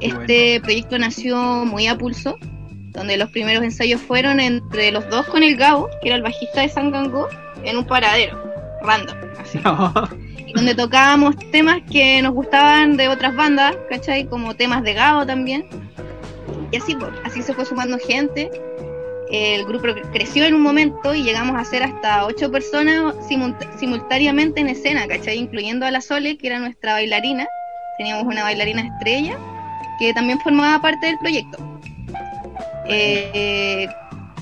[0.00, 2.38] Este proyecto nació muy a pulso,
[2.92, 6.60] donde los primeros ensayos fueron entre los dos con el Gabo, que era el bajista
[6.60, 7.28] de Sangango,
[7.64, 8.45] en un paradero,
[8.86, 9.58] random, así.
[10.46, 14.26] Y donde tocábamos temas que nos gustaban de otras bandas, ¿cachai?
[14.26, 15.66] Como temas de Gabo también.
[16.70, 18.50] Y así, pues, así se fue sumando gente.
[19.30, 23.14] El grupo creció en un momento y llegamos a ser hasta ocho personas
[23.78, 25.36] simultáneamente en escena, ¿cachai?
[25.36, 27.46] Incluyendo a la Sole, que era nuestra bailarina.
[27.98, 29.36] Teníamos una bailarina estrella
[29.98, 31.58] que también formaba parte del proyecto.
[32.88, 33.88] Eh,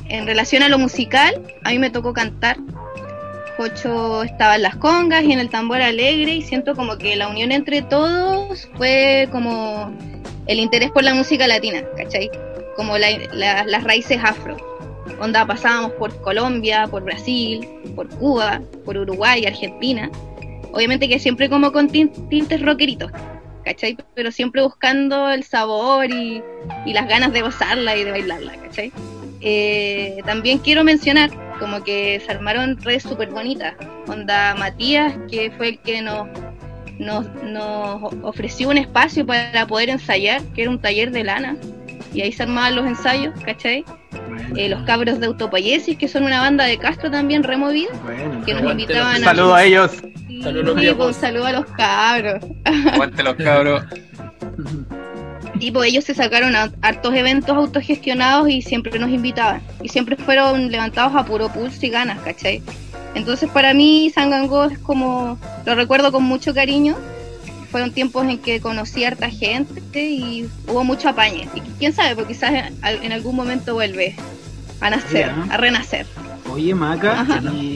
[0.08, 2.58] en relación a lo musical, a mí me tocó cantar.
[3.56, 7.28] Jocho estaba en las congas y en el tambor alegre y siento como que la
[7.28, 9.92] unión entre todos fue como
[10.46, 12.30] el interés por la música latina, ¿cachai?
[12.76, 14.56] Como las raíces afro.
[15.20, 20.10] Onda, pasábamos por Colombia, por Brasil, por Cuba, por Uruguay, Argentina.
[20.72, 23.12] Obviamente que siempre como con tintes rockeritos,
[23.64, 23.96] ¿cachai?
[24.14, 26.42] Pero siempre buscando el sabor y,
[26.86, 28.92] las ganas de gozarla y de bailarla, ¿cachai?
[29.40, 33.74] Eh, también quiero mencionar como que se armaron redes súper bonitas.
[34.06, 36.28] Onda Matías, que fue el que nos,
[36.98, 41.56] nos, ofreció un espacio para poder ensayar, que era un taller de lana.
[42.12, 43.84] Y ahí se armaban los ensayos, ¿cachai?
[44.56, 47.90] Eh, los cabros de Autopayesis, que son una banda de Castro también removida,
[48.46, 49.24] que nos invitaban a...
[49.24, 49.92] Saludos a ellos.
[50.42, 52.44] Saludos, sí, pues, saludo a los cabros.
[52.64, 53.82] Aguante los cabros.
[55.60, 59.62] Y pues ellos se sacaron a hartos eventos autogestionados y siempre nos invitaban.
[59.82, 62.62] Y siempre fueron levantados a puro pulso y ganas, ¿cachai?
[63.14, 66.96] Entonces para mí Sangango es como, lo recuerdo con mucho cariño.
[67.70, 71.48] Fueron tiempos en que conocí a harta gente y hubo mucho apañe.
[71.54, 74.14] Y quién sabe, porque quizás en algún momento vuelve
[74.80, 76.06] a nacer, a renacer.
[76.52, 77.73] Oye, Maca, y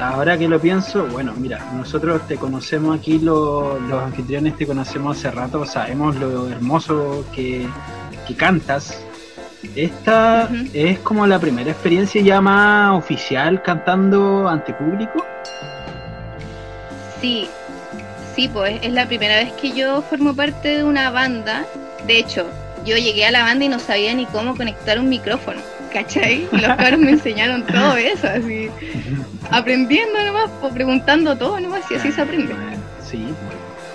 [0.00, 5.30] Ahora que lo pienso, bueno, mira, nosotros te conocemos aquí, los anfitriones te conocemos hace
[5.30, 7.68] rato, sabemos lo hermoso que,
[8.36, 9.04] cantas.
[9.74, 15.26] Esta es como la primera experiencia ya más oficial cantando ante público.
[17.20, 17.48] Sí,
[18.34, 21.64] sí, pues es la primera vez que yo formo parte de una banda.
[22.06, 22.46] De hecho,
[22.84, 25.60] yo llegué a la banda y no sabía ni cómo conectar un micrófono.
[25.88, 26.48] ¿cachai?
[26.52, 28.70] Y los cabros me enseñaron todo eso, así,
[29.50, 32.54] aprendiendo nomás, preguntando todo nomás, y así se aprende.
[33.04, 33.26] Sí,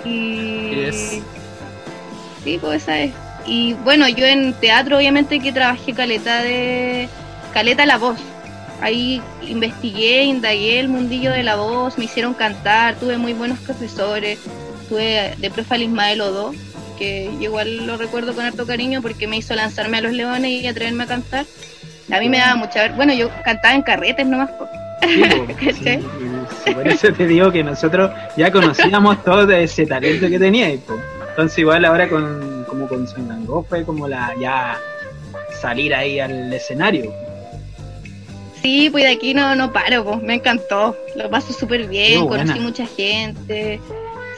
[0.05, 1.21] Y...
[2.43, 3.13] Sí, pues esa es.
[3.45, 7.07] Y bueno, yo en teatro obviamente que trabajé caleta de...
[7.53, 8.17] Caleta la voz.
[8.81, 14.39] Ahí investigué, indagué el mundillo de la voz, me hicieron cantar, tuve muy buenos profesores,
[14.81, 16.53] estuve de profe al Ismael Odo,
[16.97, 20.67] que igual lo recuerdo con harto cariño porque me hizo lanzarme a los leones y
[20.67, 21.45] atreverme a cantar.
[22.11, 24.49] A mí me daba mucha bueno, yo cantaba en carretes nomás.
[26.63, 30.69] Sí, por eso te digo que nosotros ya conocíamos todo ese talento que tenía.
[30.69, 34.77] Entonces igual ahora con como con Sangangó fue como la ya
[35.51, 37.11] salir ahí al escenario.
[38.61, 40.95] Sí, pues de aquí no, no paro, pues me encantó.
[41.15, 43.79] Lo paso súper bien, conocí mucha gente,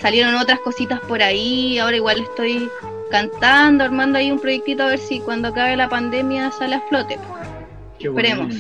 [0.02, 2.70] salieron otras cositas por ahí, ahora igual estoy
[3.12, 7.20] cantando, armando ahí un proyectito a ver si cuando acabe la pandemia sale a flote.
[8.00, 8.54] Esperemos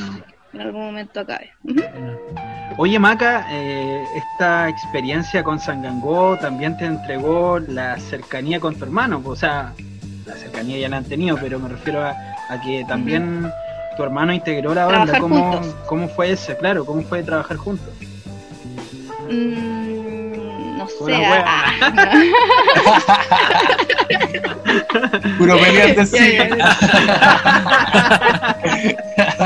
[0.56, 1.52] en algún momento acabe.
[2.78, 9.22] Oye, Maca, eh, esta experiencia con Sangangó también te entregó la cercanía con tu hermano,
[9.24, 9.74] o sea,
[10.26, 12.16] la cercanía ya la han tenido, pero me refiero a,
[12.64, 13.52] que también
[13.98, 15.20] tu hermano integró la banda.
[15.20, 16.56] ¿Cómo, ¿Cómo, fue ese?
[16.58, 17.94] Claro, ¿cómo fue trabajar juntos?
[19.30, 21.26] Mm, no sé.
[21.46, 21.66] Ah,
[25.38, 26.18] Puro pelear de sí.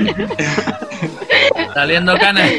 [1.74, 2.50] Saliendo canas.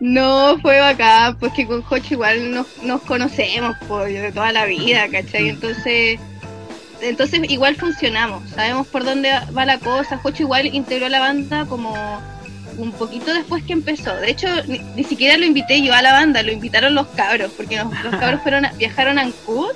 [0.00, 4.66] No, fue bacán, pues que con Jocho igual nos, nos conocemos pues, de toda la
[4.66, 5.48] vida, ¿cachai?
[5.48, 6.18] Entonces,
[7.00, 10.18] entonces igual funcionamos, sabemos por dónde va la cosa.
[10.18, 11.94] Jocho igual integró la banda como
[12.78, 14.14] un poquito después que empezó.
[14.16, 17.76] De hecho, ni, siquiera lo invité yo a la banda, lo invitaron los cabros, porque
[17.76, 19.72] los, cabros fueron viajaron a Ancud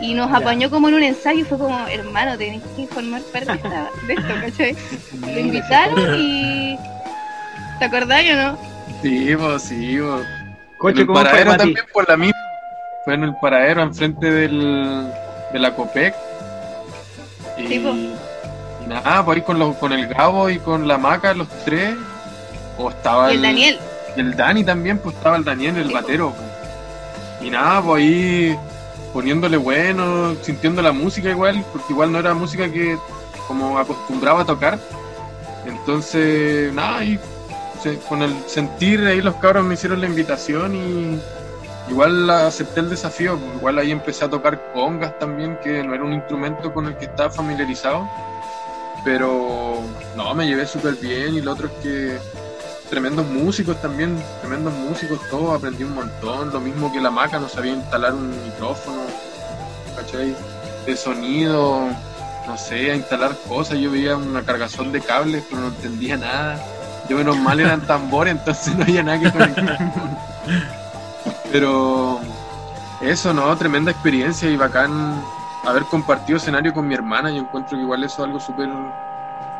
[0.00, 3.52] y nos apañó como en un ensayo y fue como, hermano, tenés que formar parte
[4.06, 4.76] de, esto, ¿cachai?
[5.20, 6.78] Lo invitaron y...
[7.78, 8.58] ¿Te acordás o no?
[9.02, 10.22] Sí, vos, sí, vos.
[10.78, 12.38] Coche, en el paradero también por la misma.
[13.04, 15.12] Fue en el paradero, enfrente del,
[15.52, 16.14] de la COPEC.
[17.58, 21.34] Y, sí, y nada, por ahí con, los, con el Gabo y con la Maca,
[21.34, 21.94] los tres.
[22.78, 23.78] O estaba el, Daniel.
[24.16, 26.34] Y el Dani también, pues estaba el Daniel, el batero.
[27.40, 28.58] Y nada, pues ahí
[29.16, 32.98] poniéndole bueno, sintiendo la música igual, porque igual no era música que
[33.48, 34.78] como acostumbraba a tocar.
[35.64, 37.18] Entonces, nada, y
[38.10, 41.18] con el sentir ahí los cabros me hicieron la invitación y
[41.88, 46.04] igual acepté el desafío, pues igual ahí empecé a tocar congas también, que no era
[46.04, 48.06] un instrumento con el que estaba familiarizado,
[49.02, 49.80] pero
[50.14, 52.18] no, me llevé súper bien y lo otro es que
[52.90, 57.48] tremendos músicos también, tremendos músicos, todos, aprendí un montón, lo mismo que la maca, no
[57.48, 59.02] sabía instalar un micrófono,
[59.96, 60.36] ¿cachai?
[60.86, 61.88] De sonido,
[62.46, 66.60] no sé, a instalar cosas, yo veía una cargazón de cables, pero no entendía nada.
[67.08, 69.78] Yo menos mal eran tambores, entonces no había nada que conectar.
[71.50, 72.20] pero
[73.00, 73.56] eso, ¿no?
[73.56, 75.20] Tremenda experiencia y bacán
[75.66, 78.68] haber compartido escenario con mi hermana, yo encuentro que igual eso es algo súper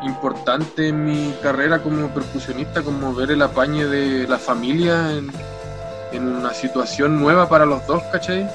[0.03, 5.31] importante en mi carrera como percusionista, como ver el apañe de la familia en,
[6.13, 8.49] una situación nueva para los dos, ¿cachai?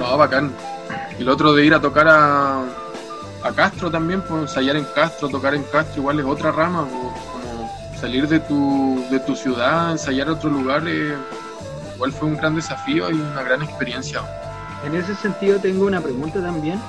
[0.00, 0.52] No, bacán.
[1.16, 2.62] Y el otro de ir a tocar a,
[3.44, 7.12] a Castro también, pues ensayar en Castro, tocar en Castro, igual es otra rama, pues,
[7.30, 7.70] como
[8.00, 11.14] salir de tu, de tu ciudad, ensayar a otro lugar, eh,
[11.94, 14.22] igual fue un gran desafío y una gran experiencia.
[14.84, 16.80] En ese sentido tengo una pregunta también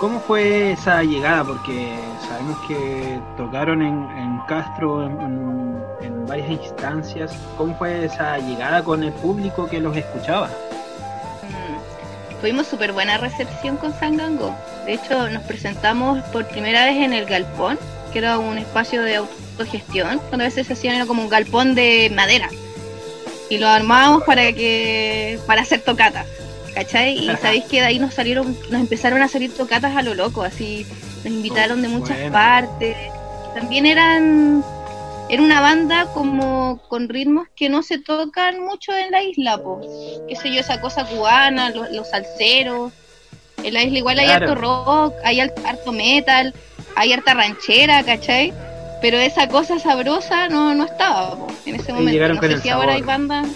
[0.00, 1.44] ¿Cómo fue esa llegada?
[1.44, 1.94] Porque
[2.26, 7.32] sabemos que tocaron en, Castro en, varias instancias.
[7.58, 10.46] ¿Cómo fue esa llegada con el público que los escuchaba?
[11.42, 14.56] Mm, tuvimos súper buena recepción con Sangango.
[14.86, 17.78] De hecho, nos presentamos por primera vez en el Galpón,
[18.10, 22.10] que era un espacio de autogestión, cuando a veces se hacían como un galpón de
[22.14, 22.48] madera.
[23.50, 26.26] Y lo armábamos para que para hacer tocatas.
[26.80, 27.18] ¿Cachai?
[27.18, 30.42] Y sabéis que de ahí nos salieron, nos empezaron a salir tocatas a lo loco,
[30.42, 30.86] así
[31.24, 32.96] nos invitaron de muchas partes.
[33.54, 34.64] También eran
[35.28, 39.86] era una banda como con ritmos que no se tocan mucho en la isla, pues,
[40.26, 42.92] qué sé yo, esa cosa cubana, los, los salseros.
[43.62, 46.54] En la isla igual hay harto rock, hay harto metal,
[46.96, 48.54] hay harta ranchera, ¿cachai?
[49.02, 52.34] Pero esa cosa sabrosa no, no estaba en ese momento.
[52.34, 53.46] No sé si ahora hay bandas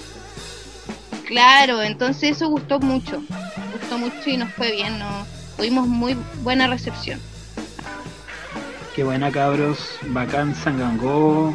[1.27, 3.23] Claro, entonces eso gustó mucho,
[3.73, 5.27] gustó mucho y nos fue bien, ¿no?
[5.57, 7.21] tuvimos muy buena recepción.
[8.95, 11.55] Qué buena cabros, bacán Sangangó.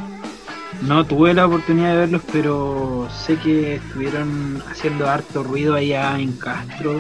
[0.82, 6.34] No tuve la oportunidad de verlos, pero sé que estuvieron haciendo harto ruido allá en
[6.34, 7.00] Castro.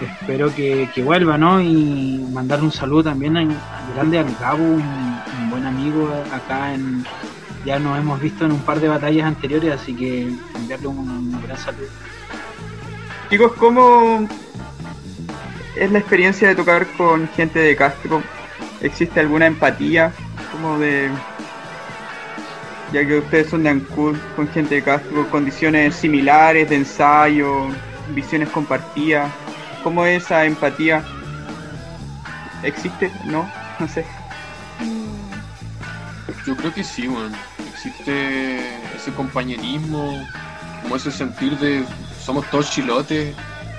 [0.00, 1.60] Espero que, que vuelva, ¿no?
[1.60, 3.46] Y mandar un saludo también a,
[3.94, 7.04] grande al Gabo, un buen amigo acá en,
[7.64, 11.58] ya nos hemos visto en un par de batallas anteriores, así que enviarle un, gran
[11.58, 11.88] saludo.
[13.30, 14.28] Chicos, ¿cómo
[15.76, 18.22] es la experiencia de tocar con gente de Castro?
[18.80, 20.12] ¿Existe alguna empatía
[20.52, 21.10] como de
[22.92, 27.68] ya que ustedes son de Ancud, con gente de Castro, con condiciones similares de ensayo,
[28.14, 29.30] visiones compartidas.
[29.82, 31.04] ¿Cómo es esa empatía?
[32.62, 33.10] ¿Existe?
[33.26, 33.50] ¿No?
[33.78, 34.06] No sé.
[36.46, 37.36] Yo creo que sí, bueno.
[37.70, 38.58] Existe
[38.96, 40.26] ese compañerismo,
[40.82, 41.84] como ese sentir de
[42.24, 43.34] somos todos chilotes,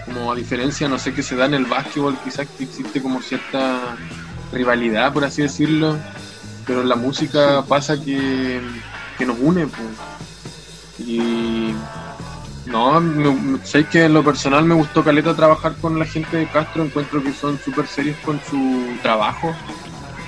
[0.06, 3.22] como a diferencia, no sé, que se da en el básquetbol, quizás que existe como
[3.22, 3.96] cierta
[4.52, 5.98] rivalidad, por así decirlo,
[6.66, 8.62] pero en la música pasa que,
[9.26, 9.68] nos une.
[9.68, 11.08] Pues.
[11.08, 11.74] Y
[12.66, 13.02] no,
[13.64, 17.24] sé que en lo personal me gustó Caleta trabajar con la gente de Castro, encuentro
[17.24, 19.56] que son súper serios con su trabajo,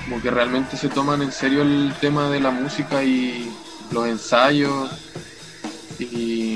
[0.05, 3.51] como que realmente se toman en serio el tema de la música y
[3.91, 4.89] los ensayos.
[5.99, 6.50] Y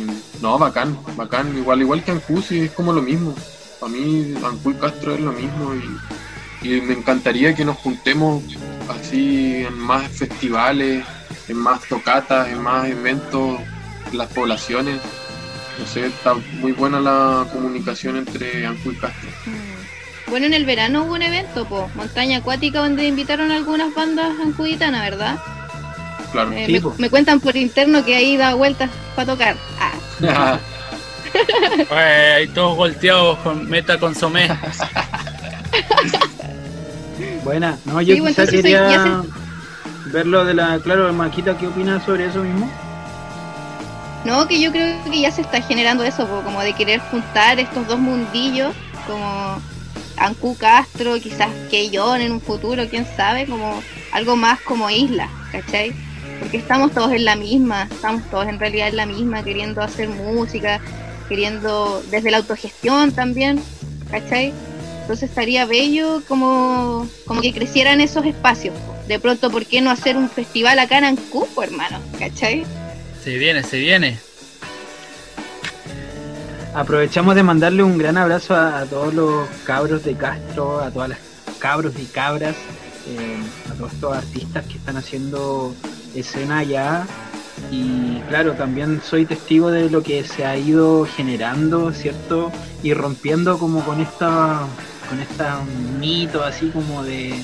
[0.45, 3.33] no, bacán, bacán, igual igual que Ancú, sí, es como lo mismo.
[3.79, 8.43] Para mí Ancú y Castro es lo mismo y, me encantaría que nos juntemos
[8.89, 11.03] así en más festivales,
[11.47, 13.59] en más tocatas, en más eventos,
[14.11, 14.99] en las poblaciones.
[15.79, 19.29] No sé, está muy buena la comunicación entre Ancú y Castro.
[19.47, 20.29] Mm.
[20.29, 25.09] Bueno, en el verano hubo un evento, po, montaña acuática, donde invitaron algunas bandas ancuditanas,
[25.09, 25.39] ¿verdad?
[26.35, 26.51] Claro.
[26.51, 29.55] Eh, me, cuentan por interno que ahí da vueltas para tocar.
[30.21, 30.59] Ah.
[32.53, 34.49] todos volteados con meta consomé.
[37.45, 39.23] Buena, no, yo sí, quería
[40.07, 42.69] ver lo de la, claro, Maquita, ¿qué opinas sobre eso mismo?
[44.25, 47.87] No, que yo creo que ya se está generando eso, como de querer juntar estos
[47.87, 48.75] dos mundillos,
[49.07, 49.61] como
[50.17, 53.81] Ancu Castro, quizás Keyon en un futuro, quién sabe, como
[54.11, 55.93] algo más como isla, ¿cachai?
[56.39, 60.09] Porque estamos todos en la misma, estamos todos en realidad en la misma, queriendo hacer
[60.09, 60.81] música,
[61.27, 63.61] queriendo desde la autogestión también,
[64.11, 64.53] ¿cachai?
[65.01, 68.73] Entonces estaría bello como, como que crecieran esos espacios.
[69.07, 71.99] De pronto, ¿por qué no hacer un festival acá en Ancupo, hermano?
[72.17, 72.65] ¿Cachai?
[73.23, 74.17] Se viene, se viene.
[76.73, 81.19] Aprovechamos de mandarle un gran abrazo a, todos los cabros de Castro, a todas las
[81.59, 82.55] cabros y cabras,
[83.07, 83.37] eh,
[83.71, 85.73] a todos estos artistas que están haciendo
[86.15, 87.05] escena allá.
[87.71, 92.51] Y claro, también soy testigo de lo que se ha ido generando, ¿cierto?
[92.83, 94.61] Y rompiendo como con esta
[95.09, 95.43] con este
[95.99, 97.43] mito así como de,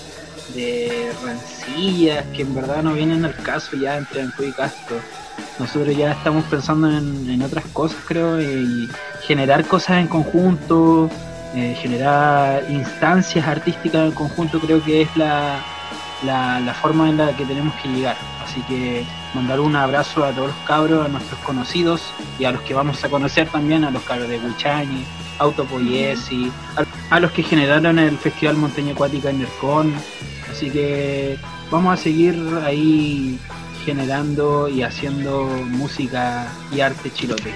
[0.56, 4.98] de rencillas que en verdad no vienen al caso ya entre Anco y Castro.
[5.60, 8.90] Nosotros ya estamos pensando en, otras cosas, creo, y
[9.22, 11.10] generar cosas en conjunto,
[11.56, 15.64] eh, generar instancias artísticas en conjunto, creo que es la,
[16.24, 18.18] la, forma en la que tenemos que llegar.
[18.44, 19.04] Así que
[19.34, 22.02] mandar un abrazo a todos los cabros, a nuestros conocidos
[22.40, 25.06] y a los que vamos a conocer también, a los cabros de Buchani,
[25.40, 29.94] Autopoyesi, a, a los que generaron el Festival Montaña Acuática en Nercón.
[30.52, 31.38] Así que
[31.70, 33.40] vamos a seguir ahí
[33.86, 37.54] generando y haciendo música y arte chilote.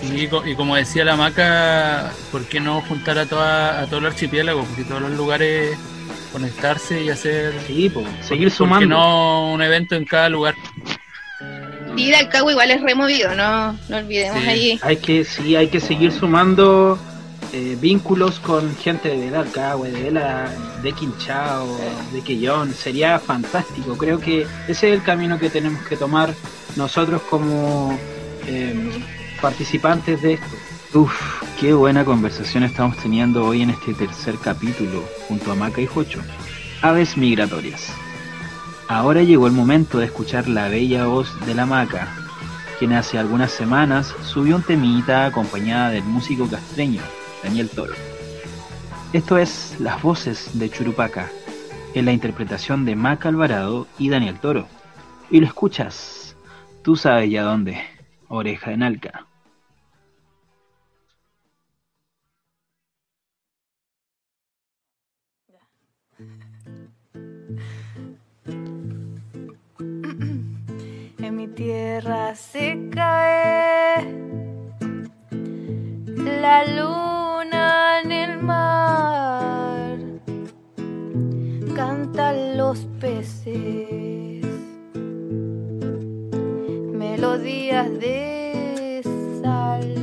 [0.00, 4.06] Sí, y como decía la maca, ¿por qué no juntar a, toda, a todo el
[4.06, 4.62] archipiélago?
[4.64, 5.76] Porque todos los lugares
[6.32, 7.54] conectarse y hacer.
[7.66, 8.86] Sí, seguir sumando.
[8.86, 10.54] no un evento en cada lugar.
[11.96, 14.78] Y del Cabo igual es removido, no, no olvidemos allí.
[14.82, 16.98] Hay que, sí, hay que seguir sumando
[17.52, 20.48] eh, vínculos con gente de Dalcahue, de la
[20.82, 21.66] de Quinchao,
[22.12, 22.72] de Quillón.
[22.72, 23.96] Sería fantástico.
[23.96, 26.32] Creo que ese es el camino que tenemos que tomar
[26.76, 27.98] nosotros como
[28.46, 29.02] eh,
[29.40, 30.56] participantes de esto.
[30.94, 35.86] Uf, qué buena conversación estamos teniendo hoy en este tercer capítulo junto a Maca y
[35.86, 36.22] Jocho.
[36.80, 37.92] Aves migratorias.
[38.88, 42.08] Ahora llegó el momento de escuchar la bella voz de la Maca,
[42.78, 47.02] quien hace algunas semanas subió un temita acompañada del músico castreño
[47.42, 47.92] Daniel Toro.
[49.12, 51.28] Esto es Las voces de Churupaca,
[51.92, 54.66] en la interpretación de Maca Alvarado y Daniel Toro.
[55.30, 56.34] Y lo escuchas,
[56.82, 57.78] tú sabes ya dónde,
[58.28, 59.27] oreja en alca.
[71.58, 74.06] Tierra se cae
[76.40, 79.98] la luna en el mar,
[81.74, 84.46] cantan los peces,
[87.02, 89.02] melodías de
[89.42, 89.96] sal.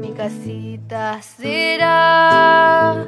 [0.00, 3.06] Mi casita será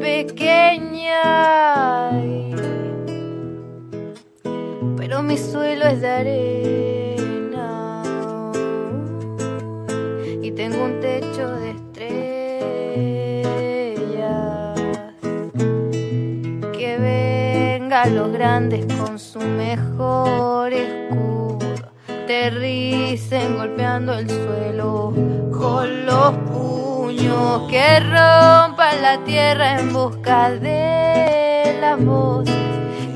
[0.00, 1.22] pequeña,
[5.08, 8.02] pero mi suelo es de arena
[10.42, 13.14] y tengo un techo de estrellas
[16.76, 21.58] que venga los grandes con su mejor escudo.
[22.08, 25.12] Aterricen golpeando el suelo
[25.56, 32.56] con los puños que rompan la tierra en busca de las voces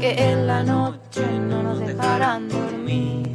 [0.01, 3.31] que en la noche no nos dejarán dormir.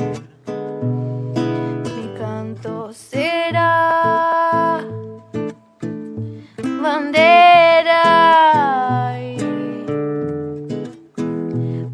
[1.84, 4.82] Mi canto será
[6.82, 8.03] bandera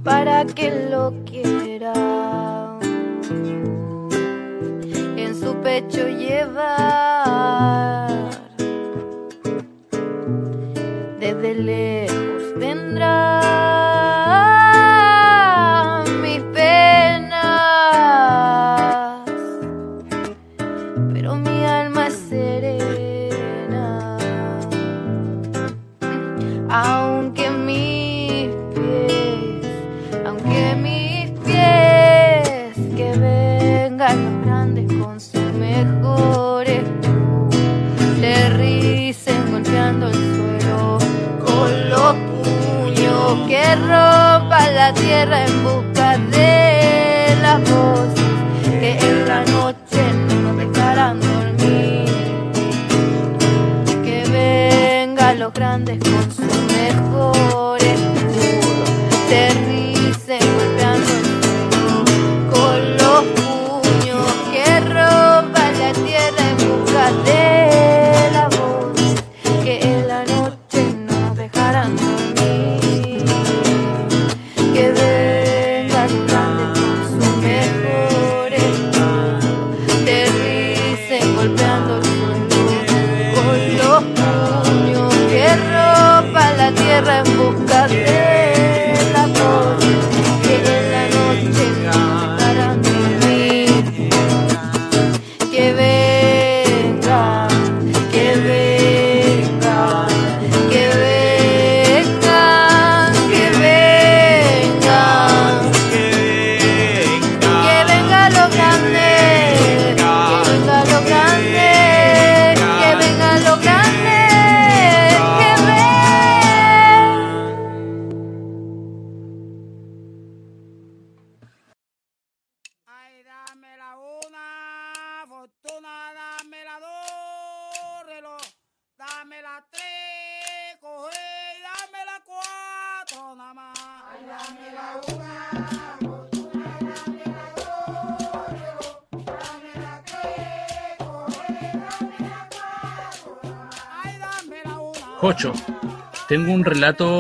[0.04, 1.94] para que lo quiera.
[5.18, 7.01] En su pecho llevar
[45.22, 48.26] tierra en busca de las voces
[48.80, 52.06] que en la noche no nos dejarán dormir.
[54.04, 56.00] Que vengan los grandes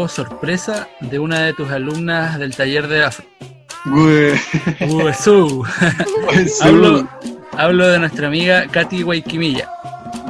[0.07, 3.25] sorpresa de una de tus alumnas del taller de afro.
[4.87, 5.63] Uesú.
[6.61, 7.07] hablo,
[7.57, 9.69] hablo de nuestra amiga Katy Guayquimilla.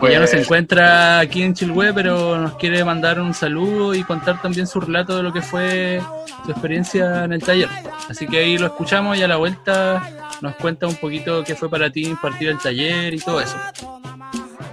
[0.02, 3.94] que ya no se Pues- encuentra aquí en Chilhue, pero nos quiere mandar un saludo
[3.94, 6.02] y contar también su relato de lo que fue
[6.44, 7.70] su experiencia en el taller.
[8.10, 10.02] Así que ahí lo escuchamos y a la vuelta
[10.42, 13.56] nos cuenta un poquito qué fue para ti impartir el taller y todo eso.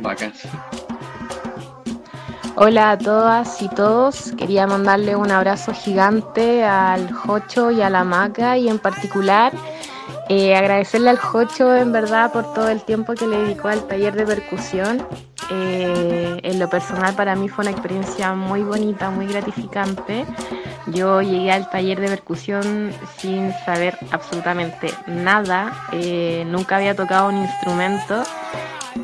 [0.00, 0.32] Bacán.
[2.60, 4.32] Hola a todas y todos.
[4.36, 9.52] Quería mandarle un abrazo gigante al Jocho y a la Maca y en particular
[10.28, 14.16] eh, agradecerle al Jocho en verdad por todo el tiempo que le dedicó al taller
[14.16, 15.06] de percusión.
[15.50, 20.26] Eh, en lo personal para mí fue una experiencia muy bonita, muy gratificante.
[20.86, 27.38] Yo llegué al taller de percusión sin saber absolutamente nada, eh, nunca había tocado un
[27.38, 28.22] instrumento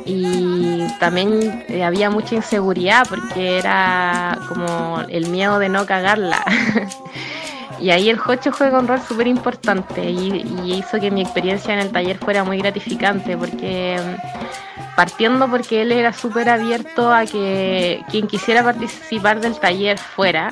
[0.05, 6.43] y también eh, había mucha inseguridad porque era como el miedo de no cagarla.
[7.79, 11.79] y ahí el Jocho juega un rol súper importante y, hizo que mi experiencia en
[11.79, 18.03] el taller fuera muy gratificante porque mm, partiendo porque él era súper abierto a que
[18.09, 20.51] quien quisiera participar del taller fuera,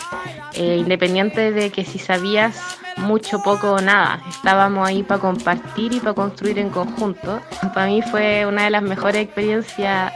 [0.54, 4.22] eh, independiente de que si sabías mucho, poco o nada.
[4.30, 7.42] Estábamos ahí para compartir y para construir en conjunto.
[7.74, 10.14] Para mí fue una de las mejores experiencias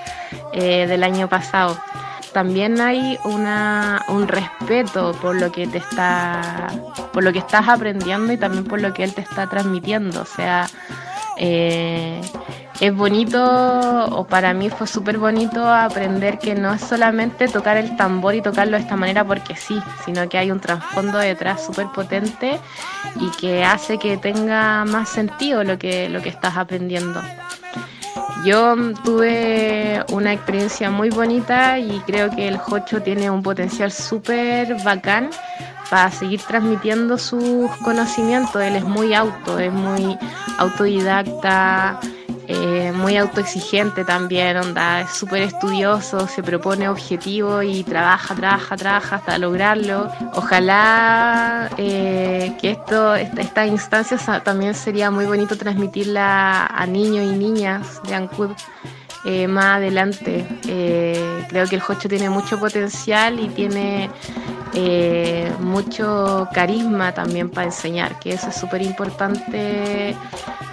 [0.54, 1.78] eh, del año pasado.
[2.34, 6.68] También hay una, un respeto por lo que te está,
[7.14, 10.22] por lo que estás aprendiendo y también por lo que él te está transmitiendo.
[10.22, 10.68] O sea,
[11.38, 12.22] eh,
[12.80, 17.96] es bonito, o para mí fue súper bonito aprender que no es solamente tocar el
[17.98, 21.88] tambor y tocarlo de esta manera porque sí, sino que hay un trasfondo detrás súper
[21.88, 22.60] potente
[23.16, 27.20] y que hace que tenga más sentido lo que, lo que estás aprendiendo.
[28.44, 34.82] Yo tuve una experiencia muy bonita y creo que el Jocho tiene un potencial súper
[34.84, 35.30] bacán
[35.90, 38.62] para seguir transmitiendo sus conocimientos.
[38.62, 40.18] Él es muy auto, es muy
[40.60, 42.00] autodidacta,
[42.50, 49.16] eh, muy autoexigente también, onda, es súper estudioso, se propone objetivos y trabaja, trabaja, trabaja
[49.18, 50.10] hasta lograrlo.
[50.34, 58.02] Ojalá eh, que esto, estas instancias también sería muy bonito transmitirla a niños y niñas
[58.04, 58.52] de Ancud.
[59.26, 60.46] Eh, más adelante.
[61.50, 64.10] creo que el Jocho tiene mucho potencial y tiene
[65.60, 70.16] mucho carisma también para enseñar, que eso es súper importante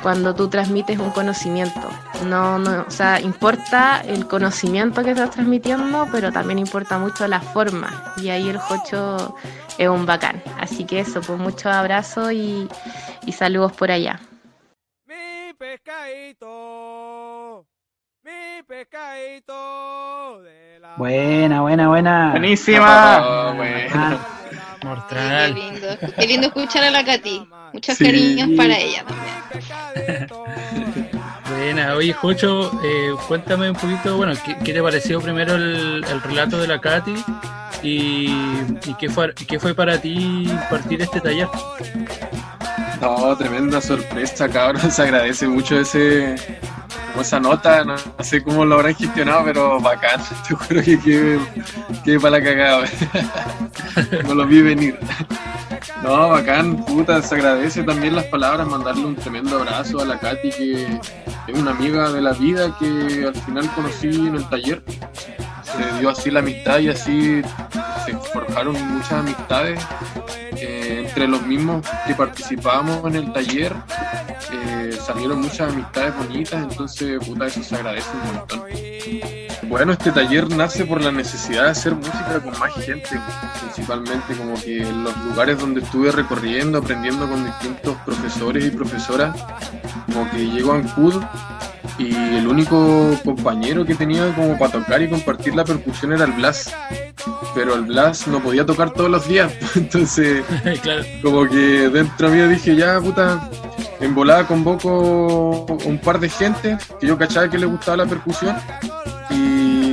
[0.03, 1.89] cuando tú transmites un conocimiento.
[2.27, 7.41] No, no, o sea, importa el conocimiento que estás transmitiendo, pero también importa mucho la
[7.41, 8.13] forma.
[8.19, 9.35] Y ahí el Jocho
[9.79, 10.43] es un bacán.
[10.61, 12.69] Así que eso, pues muchos abrazos y
[13.33, 14.21] saludos por allá.
[15.07, 16.45] Mi pescadito,
[18.25, 22.31] mi pescadito de la Buena, buena, buena.
[22.31, 23.23] Buenísima.
[23.51, 23.91] Oh, bueno.
[23.95, 24.17] Ah,
[24.81, 25.55] Qué Mortal.
[25.55, 25.87] lindo.
[26.19, 27.49] Qué lindo escuchar a la Katy.
[27.73, 30.27] Muchos cariños para ella también.
[31.51, 36.23] Buena, oye Jocho, eh, cuéntame un poquito, bueno, ¿qué, qué te pareció primero el, el
[36.23, 37.15] relato de la Katy
[37.83, 38.27] y,
[38.85, 41.49] y qué, fue, qué fue para ti partir este taller?
[43.01, 44.91] No, tremenda sorpresa, cabrón.
[44.91, 46.37] Se agradece mucho ese,
[47.21, 47.85] esa nota.
[47.85, 50.21] No sé cómo lo habrán gestionado, pero bacán.
[50.49, 51.39] Te juro que quedé,
[52.05, 52.85] quedé para la cagada.
[54.27, 54.99] No lo vi venir.
[56.03, 57.23] No, bacán, puta.
[57.23, 58.67] Se agradece también las palabras.
[58.67, 61.01] Mandarle un tremendo abrazo a la Katy, que
[61.47, 64.83] es una amiga de la vida que al final conocí en el taller.
[65.63, 67.43] Se dio así la amistad y así
[68.05, 69.81] se forjaron muchas amistades
[70.65, 73.73] eh, entre los mismos que participábamos en el taller
[74.53, 79.44] eh, salieron muchas amistades bonitas, entonces puta eso se agradece un montón.
[79.69, 83.21] Bueno, este taller nace por la necesidad de hacer música con más gente,
[83.63, 89.37] principalmente como que en los lugares donde estuve recorriendo, aprendiendo con distintos profesores y profesoras,
[90.07, 91.23] como que llego a Ancud
[91.99, 96.33] y el único compañero que tenía como para tocar y compartir la percusión era el
[96.33, 96.75] Blas.
[97.55, 100.45] Pero el Blas no podía tocar todos los días, entonces
[100.83, 103.49] claro, como que dentro mío dije, ya puta,
[104.01, 108.57] en volada convoco un par de gente que yo cachaba que le gustaba la percusión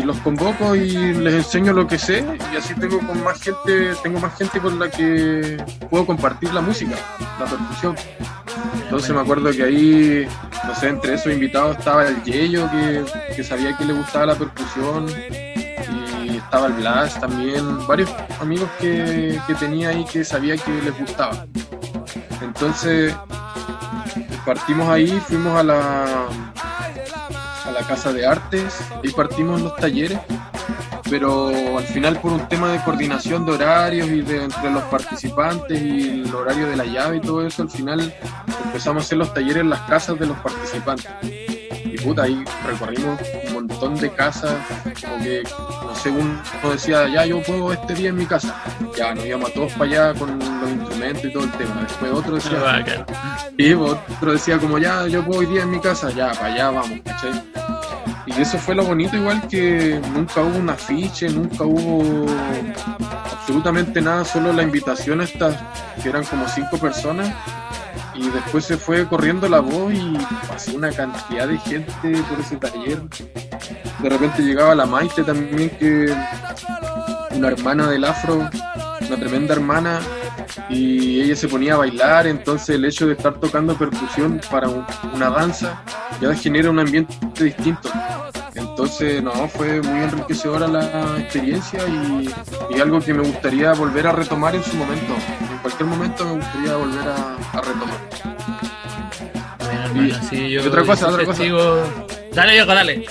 [0.01, 3.93] y los convoco y les enseño lo que sé y así tengo con más gente,
[4.01, 6.95] tengo más gente con la que puedo compartir la música,
[7.39, 7.95] la percusión.
[8.83, 10.27] Entonces me acuerdo que ahí,
[10.65, 14.35] no sé, entre esos invitados estaba el Yello que, que sabía que le gustaba la
[14.35, 15.05] percusión
[16.25, 20.97] y estaba el Blas también, varios amigos que, que tenía ahí que sabía que les
[20.99, 21.45] gustaba.
[22.41, 23.15] Entonces
[24.45, 26.27] partimos ahí, fuimos a la,
[27.81, 30.19] la casa de artes y partimos los talleres,
[31.09, 35.81] pero al final por un tema de coordinación de horarios y de entre los participantes
[35.81, 38.13] y el horario de la llave y todo eso, al final
[38.65, 41.60] empezamos a hacer los talleres en las casas de los participantes.
[42.01, 44.55] Y puta, ahí recorrimos un montón de casas,
[45.01, 46.41] como que, no sé, uno
[46.71, 48.55] decía, ya yo puedo este día en mi casa.
[48.97, 51.81] Ya nos íbamos a todos para allá con los instrumentos y todo el tema.
[51.81, 52.85] Después otro decía,
[53.57, 56.71] y otro decía como ya, yo puedo hoy día en mi casa, ya, para allá
[56.71, 57.43] vamos, ¿cachai?
[58.25, 62.25] Y eso fue lo bonito, igual que nunca hubo un afiche, nunca hubo
[63.31, 65.55] absolutamente nada, solo la invitación a estas,
[66.01, 67.33] que eran como cinco personas,
[68.15, 72.57] y después se fue corriendo la voz y pasó una cantidad de gente por ese
[72.57, 73.01] taller.
[73.99, 76.13] De repente llegaba la Maite también, que
[77.35, 78.49] una hermana del afro,
[79.07, 79.99] una tremenda hermana,
[80.69, 84.85] y ella se ponía a bailar, entonces el hecho de estar tocando percusión para un-
[85.13, 85.81] una danza
[86.19, 87.89] ya genera un ambiente distinto.
[88.53, 94.55] Entonces, no, fue muy enriquecedora la experiencia y algo que me gustaría volver a retomar
[94.55, 95.13] en su momento.
[95.61, 97.97] Cualquier momento me gustaría volver a, a retomar.
[99.59, 101.43] Bueno, hermano, sí, yo y otra cosa, otra cosa.
[102.33, 103.05] Dale, viejo, dale.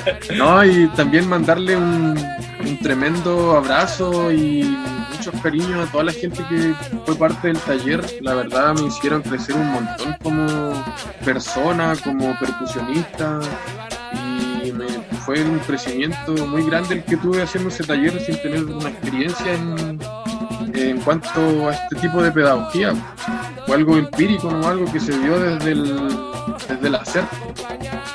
[0.36, 2.16] No, y también mandarle un,
[2.60, 4.76] un tremendo abrazo y
[5.12, 6.74] muchos cariños a toda la gente que
[7.04, 8.04] fue parte del taller.
[8.20, 10.84] La verdad me hicieron crecer un montón como
[11.24, 13.40] persona, como percusionista.
[14.64, 14.86] Y me,
[15.24, 19.54] fue un crecimiento muy grande el que tuve haciendo ese taller sin tener una experiencia
[19.54, 19.98] en,
[20.90, 22.94] en cuanto a este tipo de pedagogía.
[23.66, 25.98] Fue algo empírico, no algo que se dio desde el,
[26.68, 27.24] desde el hacer.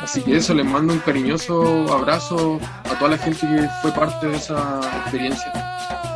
[0.02, 4.28] Así que eso, les mando un cariñoso abrazo a toda la gente que fue parte
[4.28, 5.52] de esa experiencia.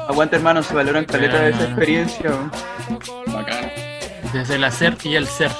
[0.07, 2.31] Aguanta, hermano, se valoran caleta de esa experiencia.
[3.27, 3.71] Bacán.
[4.33, 5.51] Desde el hacer y el ser.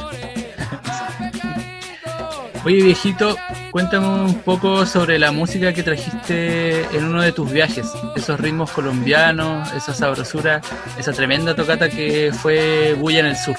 [2.65, 3.37] Oye, viejito,
[3.69, 7.85] cuéntame un poco sobre la música que trajiste en uno de tus viajes,
[8.15, 10.61] esos ritmos colombianos, esa sabrosura,
[10.97, 13.55] esa tremenda tocata que fue Bulla en el Sur.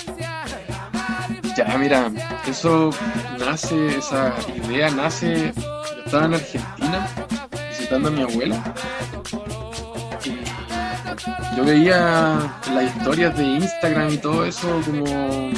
[1.57, 2.11] Ya, mira,
[2.49, 2.91] eso
[3.39, 4.35] nace, esa
[4.67, 7.09] idea nace, yo estaba en Argentina
[7.69, 8.75] visitando a mi abuela
[10.25, 12.41] y yo veía
[12.75, 15.53] las historias de Instagram y todo eso como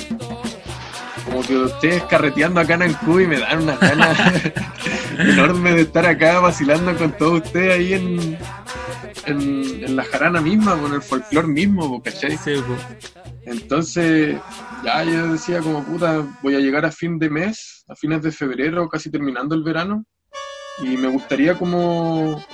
[1.38, 4.18] como que ustedes carreteando acá en Ancú y me dan una ganas
[5.18, 8.38] enorme de estar acá vacilando con todos ustedes ahí en,
[9.26, 12.36] en, la jarana misma, con el folclore mismo, ¿cachai?
[13.44, 14.36] Entonces,
[14.84, 18.32] ya yo decía como puta, voy a llegar a fin de mes, a fines de
[18.32, 20.04] febrero, casi terminando el verano,
[20.82, 22.44] y me gustaría como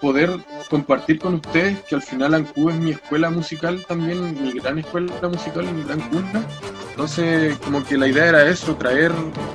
[0.00, 0.30] poder
[0.68, 5.12] compartir con ustedes que al final Ancú es mi escuela musical también, mi gran escuela
[5.28, 6.44] musical, mi gran cuna.
[6.90, 9.12] Entonces, como que la idea era eso, traer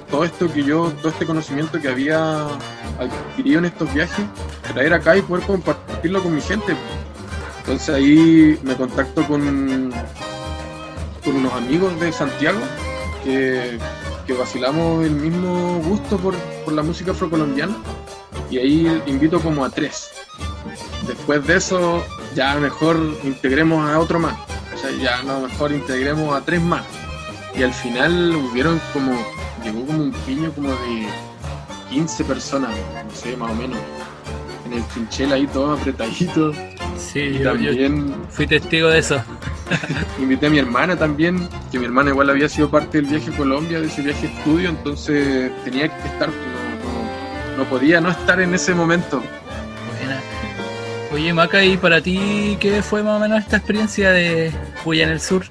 [0.09, 2.45] todo esto que yo, todo este conocimiento que había
[2.99, 4.25] adquirido en estos viajes,
[4.73, 6.75] traer acá y poder compartirlo con mi gente.
[7.59, 9.91] Entonces ahí me contacto con,
[11.23, 12.59] con unos amigos de Santiago
[13.23, 13.79] que,
[14.27, 17.75] que vacilamos el mismo gusto por, por la música afrocolombiana
[18.49, 20.14] y ahí invito como a tres.
[21.07, 22.03] Después de eso,
[22.35, 24.35] ya mejor integremos a otro más.
[24.73, 26.83] O sea, ya no, mejor integremos a tres más.
[27.55, 29.11] Y al final hubieron como,
[29.63, 31.07] llegó como un piño como de
[31.89, 33.77] 15 personas, no sé, más o menos.
[34.65, 36.51] En el trinchel ahí todo apretadito.
[36.97, 39.21] Sí, yo, también fui testigo de eso.
[40.19, 43.37] invité a mi hermana también, que mi hermana igual había sido parte del viaje a
[43.37, 46.29] Colombia, de ese viaje estudio, entonces tenía que estar
[47.57, 49.23] no podía no estar en ese momento.
[51.15, 54.51] Oye, Maca, ¿y para ti qué fue más o menos esta experiencia de
[54.83, 55.45] Puya en el Sur?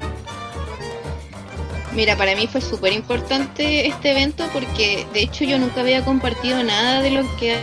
[1.94, 6.62] Mira, para mí fue súper importante este evento porque de hecho yo nunca había compartido
[6.62, 7.56] nada de lo que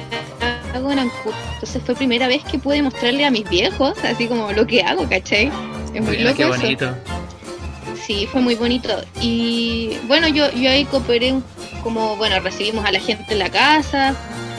[0.74, 1.32] hago en Ancud.
[1.54, 5.08] Entonces fue primera vez que pude mostrarle a mis viejos, así como lo que hago,
[5.08, 5.52] ¿cachai?
[5.94, 6.96] Es muy loco qué bonito.
[8.04, 9.00] Sí, fue muy bonito.
[9.22, 11.36] Y bueno, yo, yo ahí cooperé
[11.84, 14.16] como, bueno, recibimos a la gente en la casa,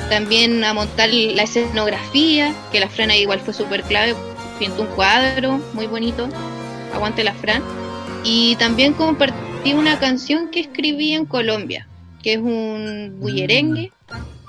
[0.09, 4.15] también a montar la escenografía, que la Fran igual fue súper clave,
[4.59, 6.29] pintó un cuadro muy bonito,
[6.95, 7.63] aguante la Fran,
[8.25, 11.87] y también compartí una canción que escribí en Colombia,
[12.23, 13.93] que es un bullerengue,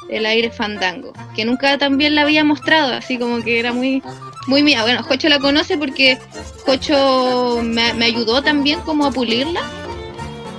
[0.09, 4.03] el aire fandango, que nunca también la había mostrado, así como que era muy,
[4.47, 4.83] muy mía.
[4.83, 6.17] Bueno, Jocho la conoce porque
[6.65, 9.61] Jocho me, me ayudó también como a pulirla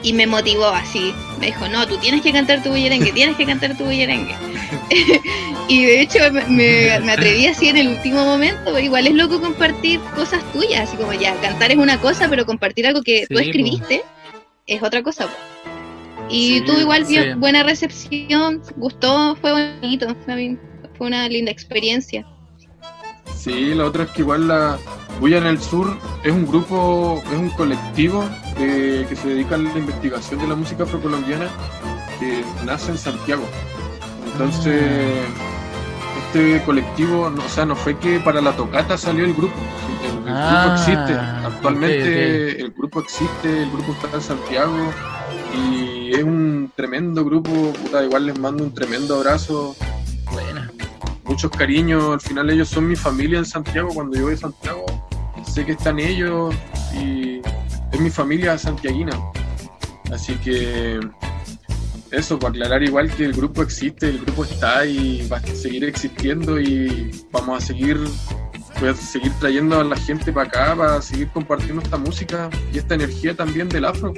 [0.02, 1.12] y me motivó así.
[1.38, 4.34] Me dijo, no, tú tienes que cantar tu bullerengue, tienes que cantar tu bullerengue.
[5.68, 6.18] y de hecho
[6.48, 8.78] me, atreví así en el último momento.
[8.78, 12.86] Igual es loco compartir cosas tuyas, así como ya, cantar es una cosa, pero compartir
[12.86, 14.02] algo que tú escribiste
[14.66, 15.28] es otra cosa.
[16.30, 22.26] Y tú igual vio buena recepción, gustó, fue bonito, fue una linda experiencia.
[23.44, 24.78] Sí, lo otro es que igual la
[25.20, 28.24] Bulla en el Sur es un grupo, es un colectivo
[28.56, 31.50] que, se dedica a la investigación de la música afrocolombiana
[32.18, 33.44] que nace en Santiago.
[34.32, 34.82] Entonces,
[36.26, 39.52] este colectivo, o sea, no fue que para la tocata salió el grupo.
[40.02, 41.12] El, grupo ah, existe.
[41.46, 44.90] Actualmente el grupo existe, el grupo está en Santiago
[45.54, 47.74] y es un tremendo grupo.
[48.02, 49.76] igual les mando un tremendo abrazo.
[51.24, 52.12] Muchos cariños.
[52.12, 53.88] Al final ellos son mi familia en Santiago.
[53.94, 54.84] Cuando yo voy a Santiago,
[55.46, 56.54] sé que están ellos
[56.94, 57.40] y
[57.92, 59.12] es mi familia santiaguina.
[60.12, 61.00] Así que
[62.10, 65.84] eso, para aclarar igual que el grupo existe, el grupo está y va a seguir
[65.84, 67.98] existiendo y vamos a seguir,
[68.80, 72.78] voy a seguir trayendo a la gente para acá, para seguir compartiendo esta música y
[72.78, 74.12] esta energía también del afro.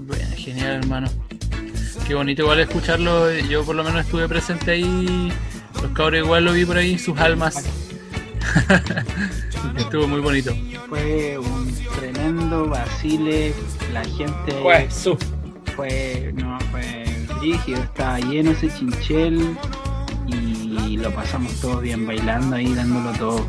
[0.00, 1.08] Bueno, genial hermano.
[2.10, 5.32] Qué bonito igual escucharlo, yo por lo menos estuve presente ahí,
[5.80, 7.64] los cabros igual lo vi por ahí, sus almas.
[9.78, 10.52] Estuvo muy bonito.
[10.88, 13.54] Fue un tremendo vacile,
[13.92, 14.52] la gente
[15.76, 17.04] fue, no, fue
[17.40, 19.56] rígido, estaba lleno ese chinchel
[20.26, 23.46] y lo pasamos todo bien bailando ahí, dándolo todo.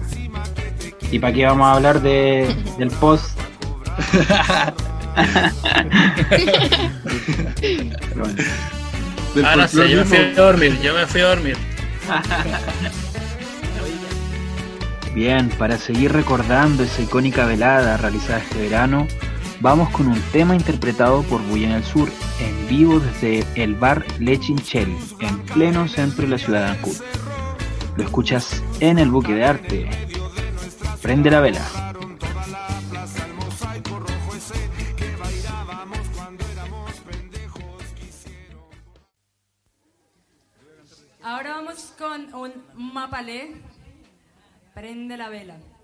[1.12, 3.40] ¿Y para qué vamos a hablar de, del post?
[9.44, 11.58] ah, no sé, yo me fui a dormir, yo me fui a dormir.
[15.14, 19.08] Bien, para seguir recordando esa icónica velada realizada este verano,
[19.60, 22.10] vamos con un tema interpretado por Bulla en el Sur,
[22.40, 26.96] en vivo desde el bar Le Chinchel, en pleno centro de la ciudad de Ancud.
[27.98, 29.90] Lo escuchas en el buque de arte.
[31.02, 31.81] Prende la vela.
[43.22, 43.52] Vale,
[44.74, 45.81] prende la vela.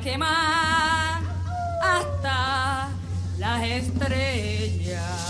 [0.00, 1.20] Quemar
[1.82, 2.88] hasta
[3.38, 5.24] las estrellas.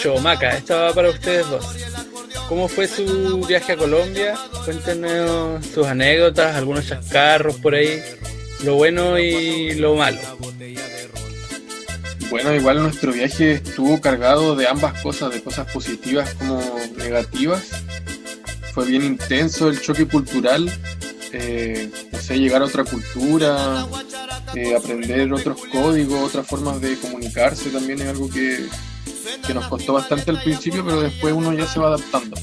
[0.00, 1.62] 8, Maca, esta va para ustedes dos.
[2.48, 4.34] ¿Cómo fue su viaje a Colombia?
[4.64, 8.02] Cuéntenos sus anécdotas, algunos chascarros por ahí,
[8.64, 10.18] lo bueno y lo malo.
[12.30, 16.62] Bueno, igual nuestro viaje estuvo cargado de ambas cosas, de cosas positivas como
[16.96, 17.64] negativas.
[18.72, 20.72] Fue bien intenso el choque cultural,
[21.32, 23.86] eh, no sé, llegar a otra cultura,
[24.54, 28.66] eh, aprender otros códigos, otras formas de comunicarse también es algo que
[29.46, 32.36] que nos costó bastante al principio, pero después uno ya se va adaptando.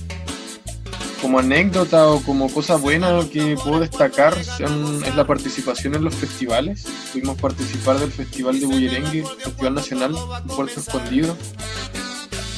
[1.22, 6.86] Como anécdota o como cosa buena que puedo destacar es la participación en los festivales.
[7.12, 10.16] Pudimos participar del Festival de Bullerengue, Festival Nacional
[10.56, 11.36] Puerto Escondido.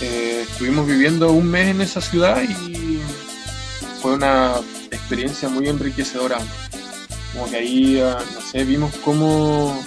[0.01, 2.99] Eh, estuvimos viviendo un mes en esa ciudad y
[4.01, 4.55] fue una
[4.91, 6.37] experiencia muy enriquecedora.
[7.33, 9.81] Como que ahí, ah, no sé, vimos cómo...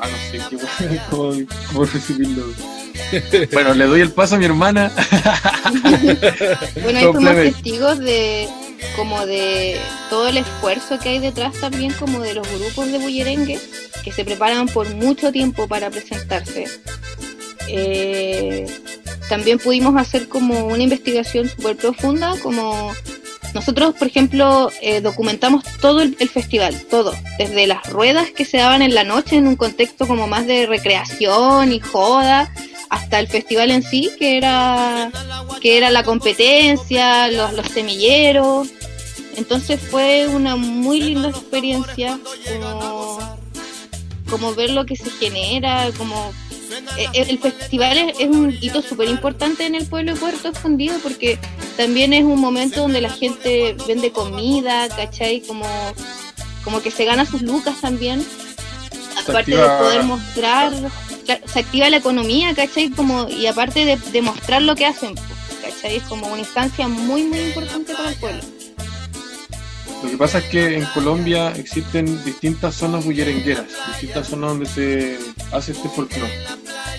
[0.00, 0.40] Ah, no sé,
[1.10, 1.32] cómo,
[1.68, 2.75] cómo resumirlo.
[3.52, 4.92] Bueno, le doy el paso a mi hermana.
[6.82, 7.54] Bueno, ahí Complemento.
[7.54, 8.48] testigos de
[8.96, 9.78] como de
[10.10, 13.58] todo el esfuerzo que hay detrás también como de los grupos de bullerengue
[14.04, 16.66] que se preparan por mucho tiempo para presentarse.
[17.68, 18.66] Eh,
[19.28, 22.92] también pudimos hacer como una investigación súper profunda, como
[23.54, 28.58] nosotros, por ejemplo, eh, documentamos todo el, el festival, todo, desde las ruedas que se
[28.58, 32.52] daban en la noche en un contexto como más de recreación y joda,
[32.88, 35.10] hasta el festival en sí, que era,
[35.60, 38.68] que era la competencia, los, semilleros.
[39.36, 42.18] Entonces fue una muy linda experiencia,
[42.60, 43.18] como,
[44.30, 46.32] como ver lo que se genera, como
[46.96, 50.96] eh, el festival es, es un hito súper importante en el pueblo de Puerto Escondido
[51.02, 51.38] porque
[51.76, 55.42] también es un momento donde la gente vende comida, ¿cachai?
[55.42, 55.66] Como,
[56.64, 58.24] como que se gana sus lucas también.
[59.22, 60.72] Aparte activa- de poder mostrar,
[61.46, 62.90] se activa la economía, ¿cachai?
[62.90, 65.14] Como, y aparte de, de mostrar lo que hacen,
[65.62, 65.96] ¿cachai?
[65.96, 68.42] Es como una instancia muy, muy importante para el pueblo.
[70.02, 75.18] Lo que pasa es que en Colombia existen distintas zonas bullerengueras, distintas zonas donde se
[75.52, 76.32] hace este folclore.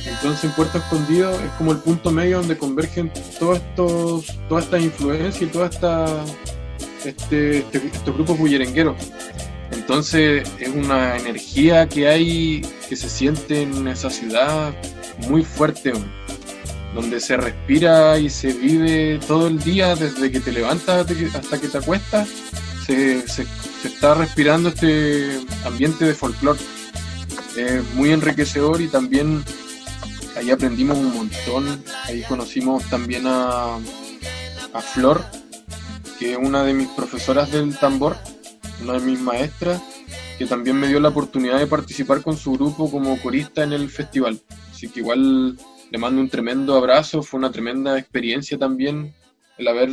[0.05, 4.81] Entonces en Puerto Escondido es como el punto medio donde convergen todos estos, todas estas
[4.81, 6.09] influencias y todas estas
[7.05, 8.95] este, este- estos grupos bullerengueros.
[9.87, 14.73] Entonces es una energía que hay, que se siente en esa ciudad
[15.29, 15.93] muy fuerte,
[16.93, 21.69] donde se respira y se vive todo el día, desde que te levantas hasta que-
[21.69, 22.27] te acuestas,
[22.85, 23.23] se
[23.85, 26.59] está respirando este ambiente de folclore.
[27.55, 29.41] Es muy enriquecedor y también
[30.35, 31.81] ahí aprendimos un montón.
[32.03, 33.75] Ahí conocimos también a,
[34.73, 35.23] a Flor,
[36.19, 38.17] que es una de mis profesoras del tambor,
[38.81, 39.81] una de mis maestras,
[40.37, 43.89] que también me dio la oportunidad de participar con su grupo como corista en el
[43.89, 44.39] festival.
[44.71, 45.57] Así que igual
[45.89, 49.13] le mando un tremendo abrazo, fue una tremenda experiencia también
[49.57, 49.91] el haber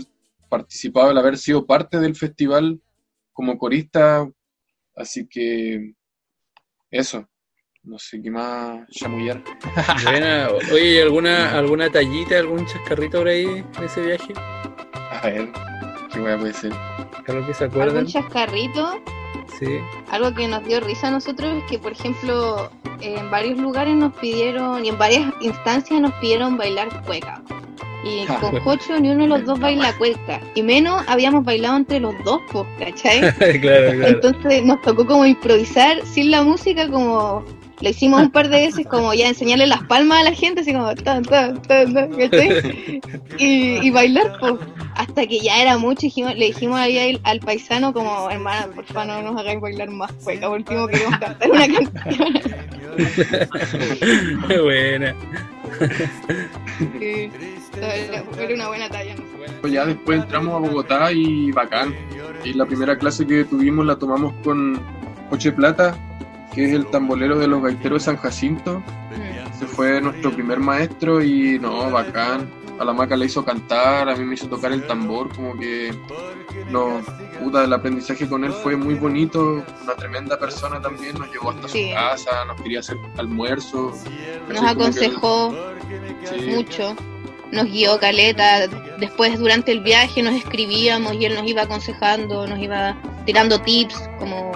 [0.48, 2.80] participado, el haber sido parte del festival
[3.32, 4.28] como corista,
[4.94, 5.94] así que
[6.90, 7.28] eso,
[7.82, 9.42] no sé qué más chamullar.
[10.04, 10.48] Buena.
[10.72, 14.32] Oye, ¿alguna, ¿alguna tallita, algún chascarrito por ahí de ese viaje?
[14.36, 15.50] A ver,
[16.12, 16.72] qué wea puede ser.
[17.28, 17.96] Algo que se acuerdan.
[17.98, 19.00] Algún chascarrito,
[19.58, 19.78] Sí.
[20.10, 22.70] algo que nos dio risa a nosotros es que, por ejemplo,
[23.00, 27.42] en varios lugares nos pidieron, y en varias instancias nos pidieron bailar cueca.
[28.04, 28.58] Y Ah, con.
[28.60, 30.40] Jocho ni uno de los dos baila cueca.
[30.54, 33.20] Y menos habíamos bailado entre los dos, pues, ¿cachai?
[33.60, 34.06] claro, claro.
[34.06, 37.44] Entonces nos tocó como improvisar sin la música, como
[37.80, 40.72] lo hicimos un par de veces, como ya enseñarle las palmas a la gente, así
[40.72, 43.00] como tan, tan, tan, tan, ¿cachai?
[43.38, 44.54] Y, y bailar, pues,
[44.94, 48.84] hasta que ya era mucho, dijimos, le dijimos ahí al, al paisano como, hermana, por
[48.84, 52.34] favor no nos hagáis bailar más cueca, por último queremos cantar una canción.
[54.62, 55.14] Buena.
[56.92, 57.30] Sí,
[57.76, 59.16] era, una buena talla.
[59.16, 59.22] ¿no?
[59.60, 61.94] Pues ya después entramos a Bogotá y bacán.
[62.44, 64.80] Y la primera clase que tuvimos la tomamos con
[65.30, 65.96] Coche Plata,
[66.54, 68.80] que es el tambolero de los gaiteros de San Jacinto.
[68.80, 69.54] Mm.
[69.54, 72.48] Ese fue nuestro primer maestro y no, bacán.
[72.78, 75.94] A la maca le hizo cantar, a mí me hizo tocar el tambor, como que
[76.70, 77.00] no,
[77.40, 81.68] puta, el aprendizaje con él fue muy bonito, una tremenda persona también, nos llevó hasta
[81.68, 81.90] Sí.
[81.90, 83.92] su casa, nos quería hacer almuerzo.
[83.92, 84.08] Nos Así
[84.48, 85.54] como que- aconsejó
[86.36, 86.96] sí, mucho,
[87.52, 88.66] nos guió caleta,
[88.98, 94.10] después durante el viaje nos escribíamos y él nos iba aconsejando, nos iba tirando tips,
[94.18, 94.50] como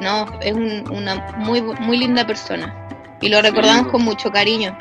[0.00, 2.74] no, es un- una muy muy linda persona
[3.20, 3.90] y lo recordamos Sí.
[3.90, 4.76] con mucho cariño.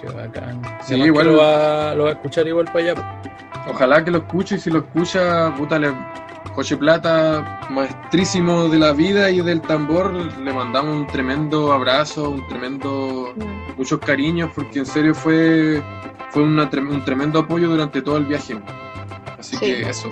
[0.00, 0.60] Qué bacán.
[0.80, 3.20] Sí, Además que igual- Lo va, lo va a escuchar igual para allá.
[3.68, 5.92] Ojalá que lo escuche y si lo escucha, puta, le,
[6.54, 12.46] Coche Plata, maestrísimo de la vida y del tambor, le mandamos un tremendo abrazo, un
[12.48, 13.32] tremendo,
[13.78, 15.82] muchos cariños, porque en serio fue,
[16.30, 18.58] fue una un tremendo apoyo durante todo el viaje.
[19.42, 19.66] Así Sí.
[19.66, 20.08] que eso.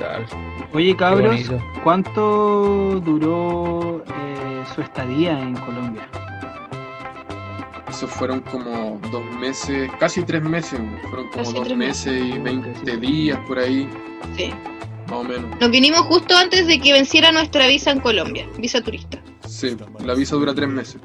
[0.73, 1.41] Oye, cabros.
[1.85, 6.09] ¿cuánto duró eh, su estadía en Colombia?
[7.89, 12.97] Eso fueron como dos meses, casi tres meses, fueron como Casi dos meses y 20
[12.97, 13.89] días por ahí,
[14.37, 14.53] Sí.
[15.09, 15.61] más o menos.
[15.61, 19.19] Nos vinimos justo antes de que venciera nuestra visa en Colombia, visa turista.
[19.47, 21.01] Sí, la visa dura tres meses.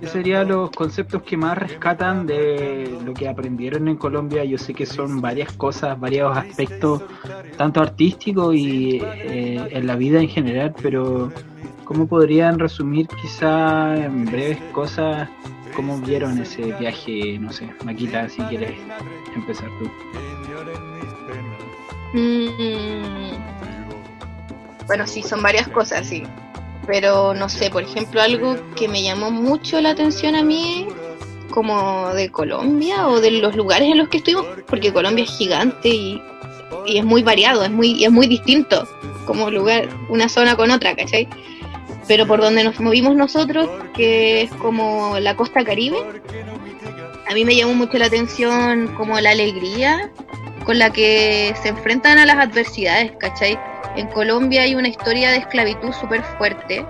[0.00, 4.44] ¿Qué serían los conceptos que más rescatan de lo que aprendieron en Colombia?
[4.44, 7.02] Yo sé que son varias cosas, varios aspectos,
[7.56, 11.32] tanto artísticos y eh, en la vida en general, pero
[11.84, 15.28] ¿cómo podrían resumir quizá en breves cosas
[15.74, 17.38] cómo vieron ese viaje?
[17.38, 18.72] No sé, Maquita, si quieres
[19.34, 19.90] empezar tú.
[22.16, 23.34] Mm,
[24.86, 26.22] Bueno, sí, son varias cosas, sí.
[26.86, 30.86] Pero no sé, por ejemplo, algo que me llamó mucho la atención a mí,
[31.50, 35.88] como de Colombia o de los lugares en los que estuvimos, porque Colombia es gigante
[35.88, 36.22] y,
[36.86, 38.86] y es muy variado, es muy, es muy distinto
[39.24, 41.28] como lugar, una zona con otra, ¿cachai?
[42.06, 45.96] Pero por donde nos movimos nosotros, que es como la costa caribe,
[47.26, 50.10] a mí me llamó mucho la atención como la alegría
[50.64, 53.58] con la que se enfrentan a las adversidades, ¿cachai?
[53.96, 56.84] En Colombia hay una historia de esclavitud súper fuerte,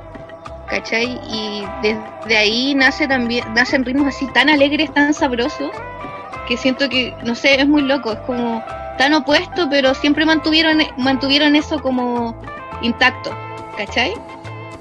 [0.69, 1.21] ¿cachai?
[1.29, 5.71] Y desde ahí nace también, nacen ritmos así tan alegres, tan sabrosos,
[6.49, 8.63] que siento que, no sé, es muy loco, es como
[8.97, 12.41] tan opuesto, pero siempre mantuvieron, mantuvieron eso como
[12.83, 13.37] intacto,
[13.77, 14.15] ¿cachai?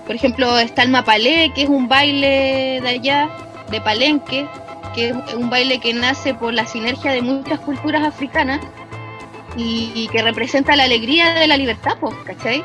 [0.05, 3.29] Por ejemplo, está el mapalé, que es un baile de allá,
[3.71, 4.45] de Palenque,
[4.93, 8.59] que es un baile que nace por la sinergia de muchas culturas africanas
[9.57, 12.63] y, y que representa la alegría de la libertad, pues, ¿cachai?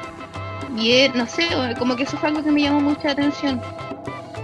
[0.76, 1.47] Y es, no sé,
[1.78, 3.61] como que eso fue algo que me llamó mucha atención,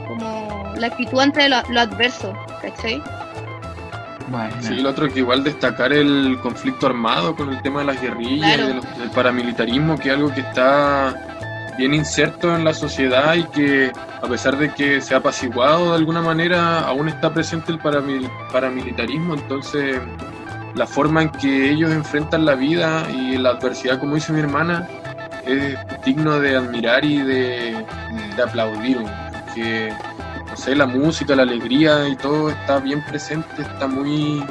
[0.09, 2.33] como la actitud ante lo, lo adverso,
[2.63, 3.03] ¿cachai?
[4.29, 8.01] Bueno, Sí, lo otro que igual destacar el conflicto armado con el tema de las
[8.01, 8.67] guerrillas, Claro.
[8.69, 11.15] de los- del paramilitarismo, que es algo que está
[11.77, 13.93] bien inserto en la sociedad y que
[14.23, 18.31] a pesar de que se ha apaciguado de alguna manera, aún está presente el paramil-
[18.51, 20.01] paramilitarismo, entonces
[20.75, 24.89] la forma en que ellos enfrentan la vida y la adversidad, como dice mi hermana,
[25.47, 27.87] es digno de admirar y de,
[28.43, 28.99] aplaudir,
[29.45, 29.93] porque
[30.49, 34.45] no sé, la música, la alegría y todo está bien presente, está muy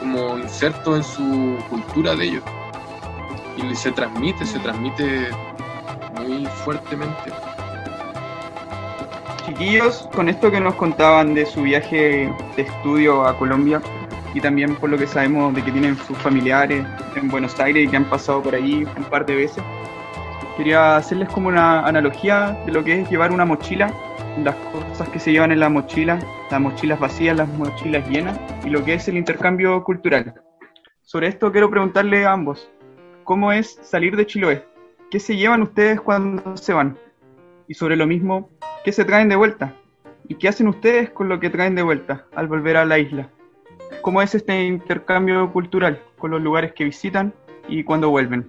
[0.00, 2.42] como inserto en su cultura de ellos.
[3.56, 5.28] Y se transmite, se transmite
[6.16, 7.32] muy fuertemente.
[9.46, 13.80] Chiquillos, con esto que nos contaban de su viaje de estudio a Colombia
[14.34, 16.84] y también por lo que sabemos de que tienen sus familiares
[17.14, 19.62] en Buenos Aires y que han pasado por ahí un par de veces,
[20.56, 23.94] quería hacerles como una analogía de lo que es llevar una mochila,
[24.42, 26.18] las cosas que se llevan en la mochila,
[26.50, 30.34] las mochilas vacías, las mochilas llenas y lo que es el intercambio cultural.
[31.02, 32.68] Sobre esto quiero preguntarle a ambos,
[33.22, 34.64] ¿cómo es salir de Chiloé?
[35.10, 36.98] ¿Qué se llevan ustedes cuando se van?
[37.68, 38.50] Y sobre lo mismo,
[38.84, 39.74] ¿qué se traen de vuelta?
[40.26, 43.28] ¿Y qué hacen ustedes con lo que traen de vuelta al volver a la isla?
[44.02, 47.32] ¿Cómo es este intercambio cultural con los lugares que visitan
[47.68, 48.46] y cuando vuelven?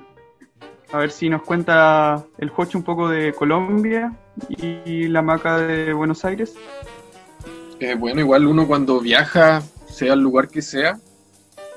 [0.91, 4.13] A ver si nos cuenta el Jocho un poco de Colombia
[4.49, 6.55] y la Maca de Buenos Aires.
[7.79, 10.97] Eh, bueno, igual uno cuando viaja, sea el lugar que sea,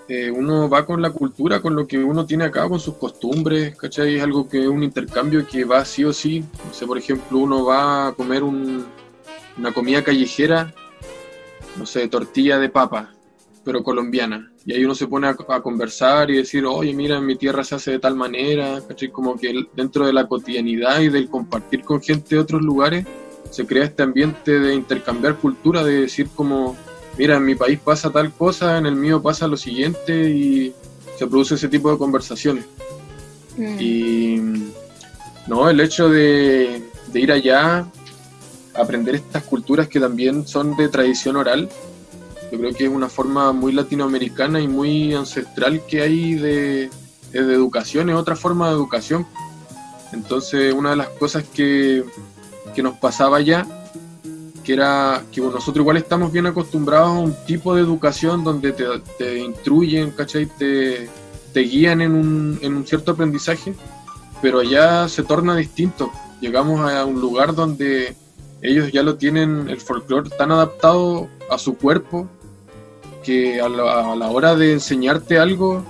[0.08, 3.76] eh, uno va con la cultura, con lo que uno tiene acá, con sus costumbres,
[3.76, 4.16] ¿cachai?
[4.16, 6.44] Es algo que es un intercambio que va sí o sí.
[6.66, 8.86] No sé, por ejemplo, uno va a comer un-
[9.58, 10.72] una comida callejera,
[11.76, 13.10] no sé, tortilla de papa,
[13.68, 14.50] pero colombiana.
[14.64, 17.62] Y ahí uno se pone a, a conversar y decir, oye, mira, en mi tierra
[17.62, 19.10] se hace de tal manera, ¿cachai?
[19.10, 23.04] Como que dentro de la cotidianidad y del compartir con gente de otros lugares,
[23.50, 26.78] se crea este ambiente de intercambiar cultura, de decir como,
[27.18, 30.72] mira, en mi país pasa tal cosa, en el mío pasa lo siguiente y
[31.18, 32.64] se produce ese tipo de conversaciones.
[33.58, 33.76] Mm.
[33.78, 34.42] Y
[35.46, 37.84] no, el hecho de, de ir allá,
[38.74, 41.68] aprender estas culturas que también son de tradición oral,
[42.50, 46.90] yo creo que es una forma muy latinoamericana y muy ancestral que hay de,
[47.32, 49.26] de educación, es otra forma de educación.
[50.12, 52.04] Entonces, una de las cosas que,
[52.74, 53.66] que nos pasaba allá,
[54.64, 58.84] que era que nosotros igual estamos bien acostumbrados a un tipo de educación donde te,
[59.18, 60.46] te instruyen, ¿cachai?
[60.46, 61.08] Te,
[61.52, 63.74] te guían en un, en un cierto aprendizaje,
[64.40, 66.10] pero allá se torna distinto.
[66.40, 68.14] Llegamos a un lugar donde
[68.62, 72.28] ellos ya lo tienen, el folclore tan adaptado a su cuerpo,
[73.28, 75.84] que a la, a la hora de enseñarte algo,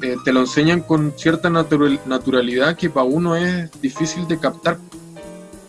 [0.00, 4.78] eh, te lo enseñan con cierta natural- naturalidad que para uno es difícil de captar.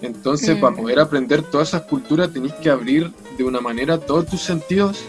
[0.01, 0.61] Entonces, Mm.
[0.61, 5.03] para poder aprender todas esas culturas, tenés que abrir de una manera todos tus sentidos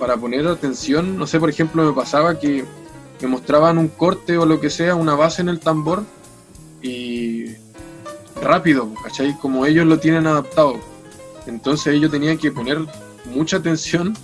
[0.00, 1.16] para poner atención.
[1.16, 2.64] No sé, por ejemplo, me pasaba que
[3.20, 6.02] me mostraban un corte o lo que sea, una base en el tambor
[6.82, 7.44] y
[8.42, 9.38] rápido, ¿cachai?
[9.38, 10.80] Como ellos lo tienen adaptado.
[11.46, 12.78] Entonces ellos tenían que poner
[13.32, 14.16] mucha atención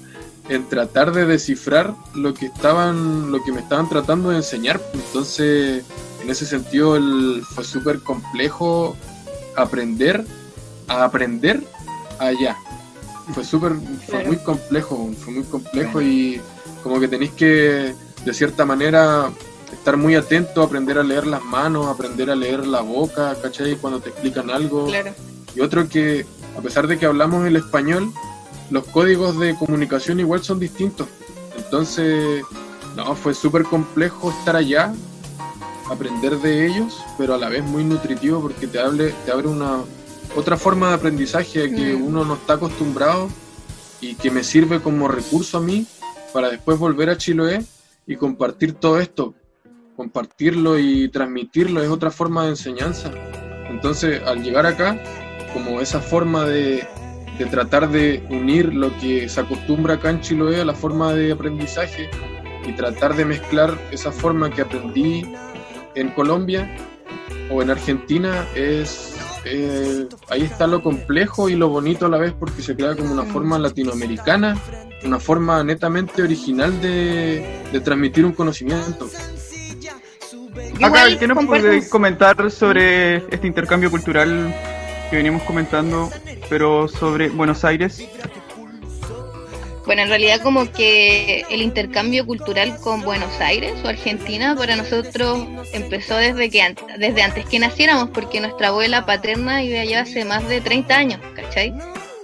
[0.48, 4.80] en tratar de descifrar lo que estaban, lo que me estaban tratando de enseñar.
[4.94, 5.84] Entonces,
[6.22, 8.96] en ese sentido, el- fue súper complejo
[9.56, 10.24] aprender
[10.88, 11.62] a aprender
[12.18, 12.56] allá.
[13.34, 13.72] Fue súper,
[14.08, 16.40] fue muy complejo, fue muy complejo y
[16.82, 17.94] como que tenéis que,
[18.24, 19.30] de cierta manera,
[19.72, 23.76] estar muy atento, aprender a leer las manos, aprender a leer la boca, ¿cachai?
[23.76, 24.86] Cuando te explican algo.
[24.86, 25.12] Claro.
[25.54, 26.24] Y otro que,
[26.56, 28.10] a pesar de que hablamos el español,
[28.70, 31.08] los códigos de comunicación igual son distintos.
[31.56, 32.42] Entonces,
[32.96, 34.92] no, fue súper complejo estar allá
[35.90, 39.80] aprender de ellos, pero a la vez muy nutritivo porque te, hable, te abre una
[40.36, 42.06] otra forma de aprendizaje que Mm.
[42.06, 43.28] uno no está acostumbrado
[44.00, 45.86] y que me sirve como recurso a mí
[46.32, 47.64] para después volver a Chiloé
[48.06, 49.34] y compartir todo esto.
[49.96, 53.10] Compartirlo y transmitirlo es otra forma de enseñanza.
[53.68, 55.00] Entonces, al llegar acá,
[55.52, 56.86] como esa forma de,
[57.38, 61.32] de tratar de unir lo que se acostumbra acá en Chiloé a la forma de
[61.32, 62.10] aprendizaje
[62.66, 65.24] y tratar de mezclar esa forma que aprendí
[65.94, 66.76] en Colombia
[67.50, 72.34] o en Argentina es eh, ahí está lo complejo y lo bonito a la vez
[72.38, 74.58] porque se crea como una forma latinoamericana,
[75.04, 79.08] una forma netamente original de, de transmitir un conocimiento.
[80.82, 84.54] Acá, ¿qué nos puede comentar sobre este intercambio cultural
[85.10, 86.10] que venimos comentando,
[86.48, 88.02] pero sobre Buenos Aires?
[89.86, 95.46] Bueno, en realidad como que el intercambio cultural con Buenos Aires o Argentina para nosotros
[95.72, 100.26] empezó desde que an- desde antes que naciéramos, porque nuestra abuela paterna vive allá hace
[100.26, 101.72] más de 30 años, ¿cachai?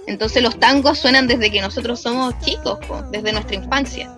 [0.05, 2.77] Entonces los tangos suenan desde que nosotros somos chicos,
[3.11, 4.13] desde nuestra infancia.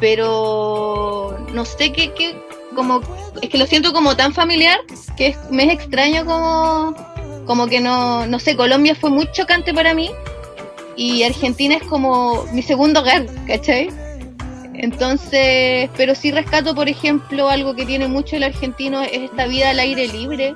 [0.00, 2.34] Pero no sé qué, qué
[2.74, 3.00] como
[3.42, 4.78] es que lo siento como tan familiar
[5.18, 6.94] que es- me es extraño como
[7.46, 10.10] como que no no sé, Colombia fue muy chocante para mí
[10.96, 13.88] y Argentina es como mi segundo hogar, ¿cachai?
[14.78, 19.70] Entonces, pero sí rescato, por ejemplo, algo que tiene mucho el argentino es esta vida
[19.70, 20.54] al aire libre.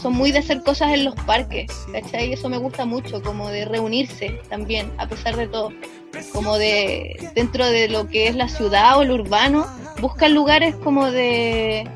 [0.00, 2.32] Son muy de hacer cosas en los parques, ¿cachai?
[2.32, 5.72] Eso me gusta mucho, como de reunirse también, a pesar de todo.
[6.32, 9.66] Como de, dentro de lo que es la ciudad o lo urbano,
[10.00, 11.88] buscan lugares como de,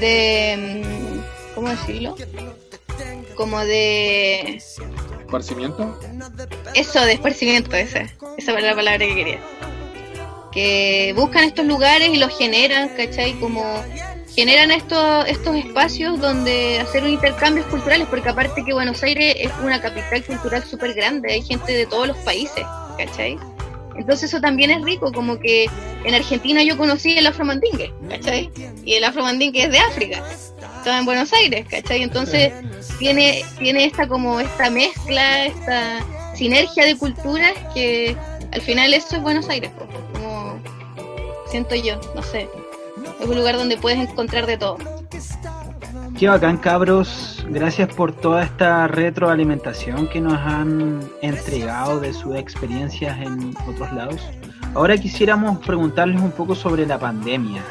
[0.00, 2.16] de, mm, ¿cómo decirlo?
[3.40, 4.60] Como de
[5.24, 5.98] ¿Esparcimiento?
[6.74, 8.00] eso de esparcimiento, esa,
[8.36, 9.38] esa era la palabra que quería.
[10.52, 13.32] Que buscan estos lugares y los generan, ¿cachai?
[13.40, 13.64] Como
[14.36, 19.80] generan estos, estos espacios donde hacer intercambios culturales, porque aparte que Buenos Aires es una
[19.80, 22.66] capital cultural súper grande, hay gente de todos los países,
[22.98, 23.38] ¿cachai?
[23.96, 25.64] Entonces eso también es rico, como que
[26.04, 28.50] en Argentina yo conocí el afromandingue, ¿cachai?
[28.84, 30.22] Y el afromandingue es de África,
[30.80, 32.02] estaba en Buenos Aires, ¿cachai?
[32.02, 32.52] Entonces
[32.98, 36.00] tiene, tiene esta como esta mezcla, esta
[36.34, 38.16] sinergia de culturas que
[38.52, 39.70] al final eso es Buenos Aires,
[40.12, 40.58] como
[41.50, 42.48] siento yo, no sé.
[43.20, 44.78] Es un lugar donde puedes encontrar de todo.
[46.18, 47.44] Qué bacán, cabros.
[47.48, 54.20] Gracias por toda esta retroalimentación que nos han entregado de sus experiencias en otros lados.
[54.74, 57.62] Ahora quisiéramos preguntarles un poco sobre la pandemia.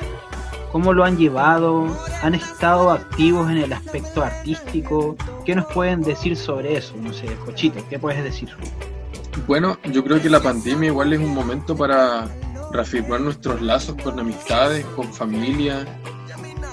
[0.71, 1.87] ¿Cómo lo han llevado?
[2.21, 5.15] ¿Han estado activos en el aspecto artístico?
[5.45, 6.95] ¿Qué nos pueden decir sobre eso?
[7.01, 8.49] No sé, Cochito, ¿qué puedes decir?
[9.47, 12.27] Bueno, yo creo que la pandemia igual es un momento para
[12.71, 15.85] reafirmar nuestros lazos con amistades, con familia.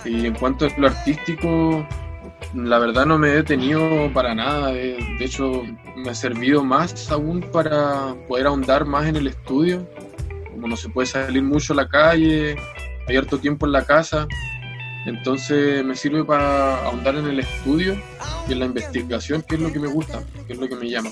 [0.05, 1.86] Y en cuanto a lo artístico,
[2.55, 4.73] la verdad no me he detenido para nada.
[4.73, 5.62] De, hecho,
[5.97, 9.89] me ha servido más aún para poder ahondar más en el estudio.
[10.51, 12.56] Como no se puede salir mucho a la calle,
[13.07, 14.27] hay harto tiempo en la casa.
[15.07, 17.97] Entonces me sirve para ahondar en el estudio
[18.49, 20.91] y en la investigación, que es lo que me gusta, que es lo que me
[20.91, 21.11] llama.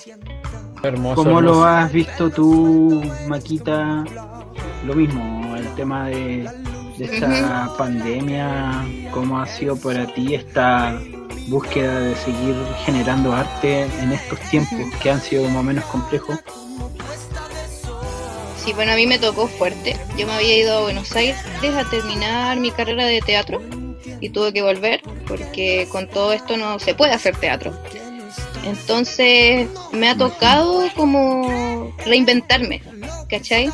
[0.82, 1.22] Hermoso.
[1.22, 4.04] ¿Cómo lo has visto tú, Maquita?
[4.84, 6.50] Lo mismo, el tema de,
[6.98, 11.00] de esta pandemia, ¿cómo ha sido para ti esta
[11.48, 12.54] búsqueda de seguir
[12.84, 16.38] generando arte en estos tiempos que han sido más o menos complejos?
[18.64, 19.94] Sí, bueno, a mí me tocó fuerte.
[20.16, 23.60] Yo me había ido a Buenos Aires a terminar mi carrera de teatro
[24.20, 27.74] y tuve que volver porque con todo esto no se puede hacer teatro.
[28.64, 32.80] Entonces me ha tocado como reinventarme,
[33.28, 33.70] ¿cachai?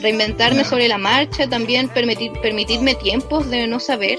[0.00, 4.18] Reinventarme sobre la marcha, también permitir, permitirme tiempos de no saber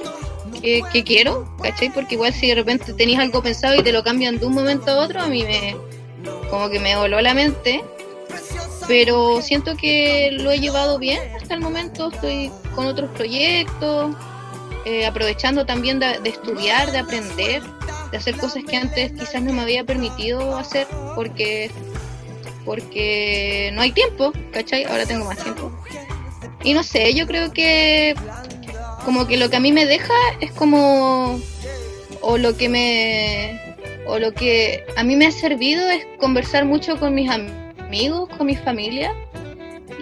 [0.61, 1.89] qué, qué quiero, ¿cachai?
[1.89, 4.91] Porque igual si de repente tenías algo pensado y te lo cambian de un momento
[4.91, 5.75] a otro, a mí me
[6.49, 7.83] como que me voló la mente
[8.87, 12.09] pero siento que lo he llevado bien hasta el momento.
[12.11, 14.15] Estoy con otros proyectos,
[14.85, 17.63] eh, aprovechando también de, estudiar, de aprender,
[18.11, 21.71] de hacer cosas que antes quizás no me había permitido hacer porque
[22.63, 24.85] porque no hay tiempo, ¿cachai?
[24.85, 25.71] Ahora tengo más tiempo.
[26.63, 28.15] Y no sé, yo creo que
[29.05, 31.39] como que lo que a mí me deja es como
[32.21, 33.61] o lo que me
[34.07, 37.64] o lo que a mí me ha servido es conversar mucho con mis amigos
[37.95, 39.13] amigos, con mi familia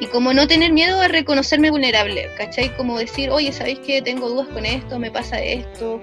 [0.02, 2.76] y como no tener miedo a reconocerme vulnerable, ¿cachai?
[2.76, 4.98] Como decir, oye, ¿sabéis que tengo dudas con esto?
[4.98, 6.02] ¿Me pasa esto?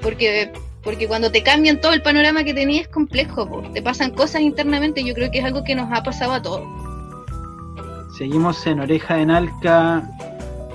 [0.00, 0.50] Porque,
[0.82, 3.60] porque cuando te cambian todo el panorama que tenías es complejo, po.
[3.74, 6.40] te pasan cosas internamente y yo creo que es algo que nos ha pasado a
[6.40, 6.62] todos.
[8.16, 10.02] Seguimos en Oreja en Alca.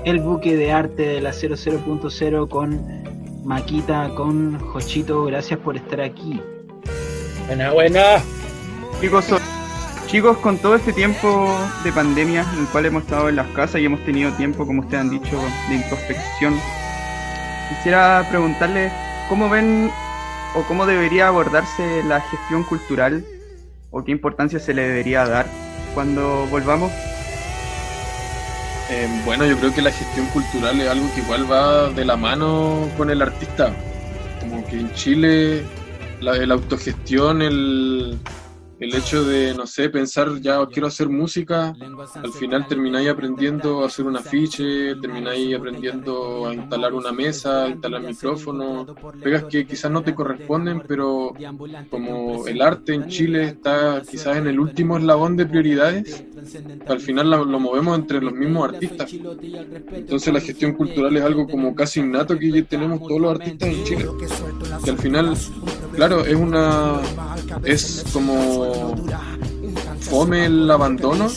[0.06, 5.26] el buque de arte de la 00.0 con Maquita, con Jochito.
[5.26, 6.40] Gracias por estar aquí.
[7.48, 8.22] Buena, buena.
[9.02, 9.26] Chicos,
[10.16, 13.82] chicos, con todo este tiempo de pandemia en el cual hemos estado en las casas
[13.82, 15.38] y hemos tenido tiempo, como ustedes han dicho,
[15.68, 16.58] de introspección,
[17.68, 18.94] quisiera preguntarles
[19.28, 19.92] cómo ven
[20.56, 23.26] o cómo debería abordarse la gestión cultural
[23.92, 25.48] o qué importancia se le debería dar
[25.94, 26.94] cuando volvamos.
[28.90, 32.16] Eh, bueno, yo creo que la gestión cultural es algo que igual va de la
[32.16, 33.74] mano con el artista.
[34.40, 35.66] Como que en Chile
[36.22, 38.18] la, la autogestión, el,
[38.80, 41.74] el hecho de, no sé, pensar ya quiero hacer música,
[42.16, 48.02] al final termináis aprendiendo a hacer un afiche, termináis aprendiendo a instalar una mesa, instalar
[48.02, 48.86] micrófono,
[49.24, 51.34] pegas que quizás no te corresponden, pero
[51.90, 56.26] como el arte en Chile está quizás en el último eslabón de prioridades,
[56.88, 59.12] al final lo, lo movemos entre los mismos artistas.
[59.14, 63.84] Entonces la gestión cultural es algo como casi innato que tenemos todos los artistas en
[63.84, 64.06] Chile.
[64.84, 65.38] Que al final,
[65.96, 67.02] claro, es una
[67.64, 68.96] es como
[70.10, 71.28] fome el abandono,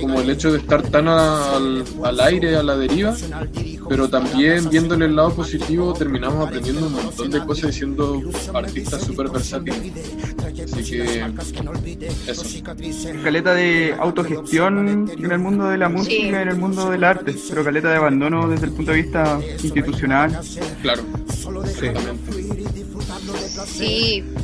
[0.00, 3.14] como el hecho de estar tan al, al aire, a la deriva,
[3.88, 8.22] pero también viéndole el lado positivo terminamos aprendiendo un montón de cosas y siendo
[8.54, 9.92] artistas súper versátiles.
[10.64, 11.24] Así que
[12.26, 12.44] eso.
[13.22, 17.34] Caleta de autogestión en el mundo de la música y en el mundo del arte,
[17.48, 20.38] pero caleta de abandono desde el punto de vista institucional.
[20.82, 21.02] Claro,
[21.64, 22.32] exactamente.
[22.32, 22.81] Sí,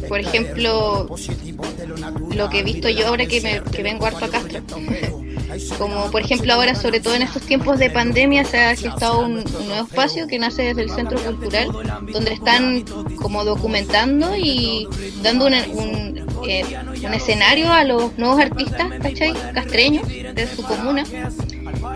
[0.09, 1.09] por ejemplo,
[2.35, 4.61] lo que he visto yo ahora que, me, que vengo harto a Castro.
[5.79, 9.39] Como por ejemplo ahora, sobre todo en estos tiempos de pandemia, se ha gestado un,
[9.39, 11.69] un nuevo espacio que nace desde el Centro Cultural,
[12.13, 12.85] donde están
[13.17, 14.87] como documentando y
[15.23, 16.65] dando un, un, eh,
[17.05, 19.33] un escenario a los nuevos artistas, ¿cachai?
[19.55, 21.05] Castreños de su comuna.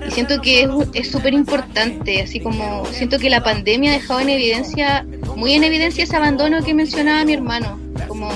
[0.06, 4.30] Y siento que es súper importante, así como siento que la pandemia ha dejado en
[4.30, 5.06] evidencia,
[5.36, 7.78] muy en evidencia ese abandono que mencionaba mi hermano.
[8.08, 8.28] Como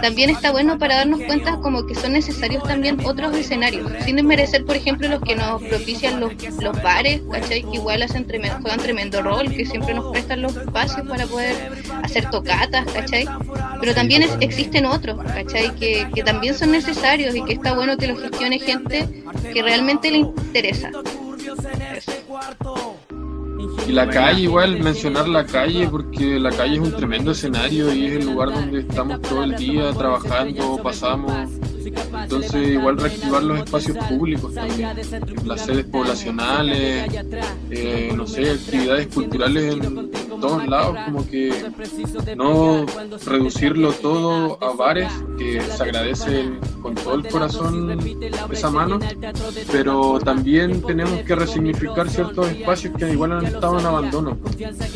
[0.00, 4.64] también está bueno para darnos cuenta como que son necesarios también otros escenarios, sin desmerecer
[4.64, 7.62] por ejemplo los que nos propician los, los bares, ¿cachai?
[7.62, 11.54] Que igual hacen tremendo, juegan tremendo rol, que siempre nos prestan los espacios para poder
[12.02, 13.26] hacer tocatas, ¿cachai?
[13.80, 15.74] Pero también es- existen otros, ¿cachai?
[15.74, 19.08] Que, que también son necesarios y que está bueno que los gestione gente
[19.52, 20.90] que realmente le interesa.
[23.86, 28.06] Y la calle, igual mencionar la calle, porque la calle es un tremendo escenario y
[28.06, 31.50] es el lugar donde estamos todo el día trabajando, pasamos.
[32.22, 34.90] Entonces, igual reactivar los espacios públicos también,
[35.44, 37.12] las sedes poblacionales,
[37.70, 41.52] eh, no sé, actividades culturales en, todos lados, como que
[42.36, 42.86] no
[43.24, 46.50] reducirlo todo a bares, que se agradece
[46.82, 47.98] con todo el corazón
[48.50, 48.98] esa mano,
[49.70, 54.38] pero también tenemos que resignificar ciertos espacios que igual han estado en abandono.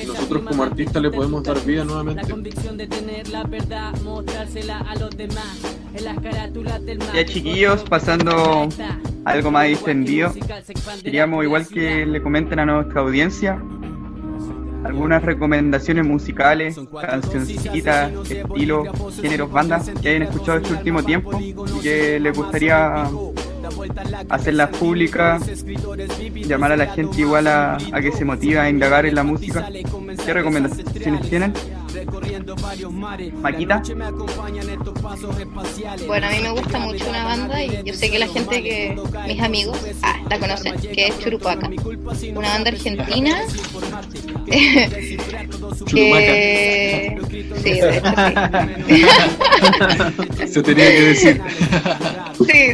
[0.07, 2.23] Nosotros como artistas le podemos dar vida nuevamente.
[7.15, 8.69] Ya chiquillos, pasando
[9.25, 10.33] algo más distendido,
[11.03, 13.63] queríamos igual que le comenten a nuestra audiencia
[14.85, 18.85] algunas recomendaciones musicales, cancioncitas, estilo,
[19.21, 23.09] géneros, bandas que hayan escuchado este último tiempo y que les gustaría
[24.29, 25.43] hacerlas públicas,
[26.47, 29.69] llamar a la gente igual a, a que se motive a indagar en la música.
[30.25, 31.53] ¿Qué recomendaciones tienen?
[33.41, 33.83] Maquita,
[36.07, 38.97] Bueno, a mí me gusta mucho una banda y yo sé que la gente que,
[39.27, 41.69] mis amigos, ah, la conocen, que es Churupaca.
[42.35, 43.43] Una banda argentina
[44.47, 44.89] que...
[45.87, 46.11] Sí,
[47.71, 47.93] de hecho
[48.87, 49.05] sí.
[50.53, 51.43] Se tenía que decir.
[52.51, 52.73] Sí,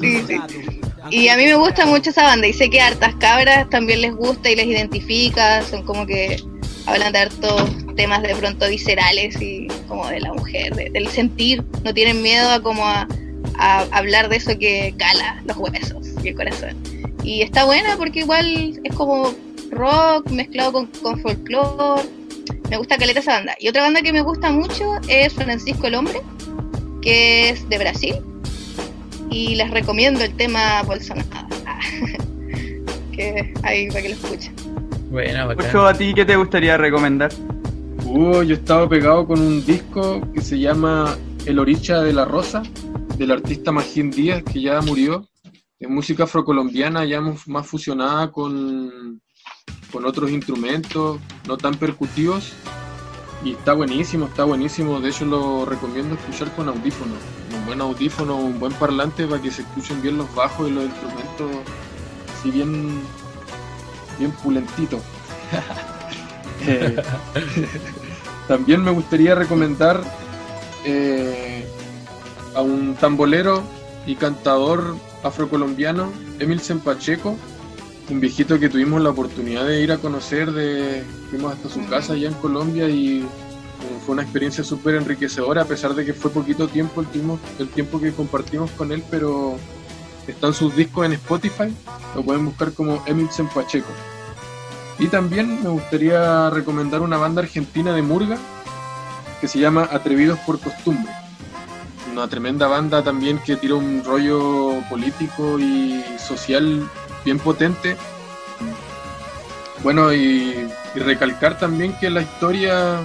[0.00, 0.80] sí, sí.
[1.10, 4.00] Y a mí me gusta mucho esa banda y sé que a hartas cabras también
[4.00, 6.42] les gusta y les identifica, son como que
[6.86, 11.62] hablan de hartos temas de pronto viscerales y como de la mujer, de- del sentir,
[11.84, 13.06] no tienen miedo a como a,
[13.58, 16.76] a hablar de eso que cala los huesos y el corazón.
[17.22, 19.34] Y está buena porque igual es como
[19.70, 22.02] rock mezclado con, con folclore,
[22.70, 23.54] me gusta caleta esa banda.
[23.60, 26.20] Y otra banda que me gusta mucho es Francisco el Hombre,
[27.02, 28.14] que es de Brasil
[29.30, 31.26] y les recomiendo el tema Bolsonaro.
[33.12, 34.54] Que ahí para que lo escuchen.
[35.10, 35.66] Bueno, bacán.
[35.68, 37.32] Ocho, ¿a ti qué te gustaría recomendar?
[38.10, 41.14] Uh, yo estaba pegado con un disco que se llama
[41.44, 42.62] El Oricha de la Rosa,
[43.18, 45.28] del artista Magín Díaz, que ya murió.
[45.78, 49.20] Es música afrocolombiana, ya más fusionada con,
[49.92, 52.54] con otros instrumentos, no tan percutivos.
[53.44, 55.00] Y está buenísimo, está buenísimo.
[55.00, 57.18] De hecho, lo recomiendo escuchar con audífonos.
[57.54, 60.84] Un buen audífono, un buen parlante para que se escuchen bien los bajos y los
[60.84, 61.50] instrumentos,
[62.38, 63.00] así bien,
[64.18, 64.98] bien pulentito.
[68.48, 70.02] También me gustaría recomendar
[70.84, 71.64] eh,
[72.54, 73.62] a un tambolero
[74.06, 77.36] y cantador afrocolombiano, Emilsen Pacheco,
[78.10, 82.14] un viejito que tuvimos la oportunidad de ir a conocer, de, fuimos hasta su casa
[82.14, 83.24] allá en Colombia y eh,
[84.04, 87.68] fue una experiencia súper enriquecedora, a pesar de que fue poquito tiempo el, tiempo el
[87.68, 89.56] tiempo que compartimos con él, pero
[90.26, 91.72] están sus discos en Spotify,
[92.14, 93.92] lo pueden buscar como Emilsen Pacheco.
[94.98, 98.36] Y también me gustaría recomendar una banda argentina de Murga
[99.40, 101.12] que se llama Atrevidos por Costumbre.
[102.12, 106.88] Una tremenda banda también que tira un rollo político y social
[107.24, 107.96] bien potente.
[109.84, 113.00] Bueno, y, recalcar también que la historia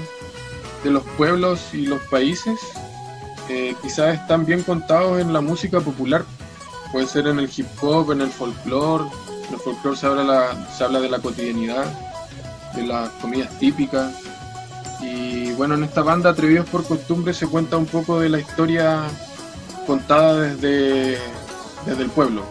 [0.84, 2.60] de los pueblos y los países
[3.50, 6.26] eh, quizás están bien contados en la música popular.
[6.92, 9.06] Puede ser en el hip hop, en el folclore.
[9.54, 11.86] El folclore se habla, la- se habla de la cotidianidad,
[12.76, 14.12] de las comidas típicas.
[15.02, 19.02] Y bueno, en esta banda Atrevidos por Costumbre se cuenta un poco de la historia
[19.86, 21.20] contada desde,
[21.86, 22.44] desde el pueblo.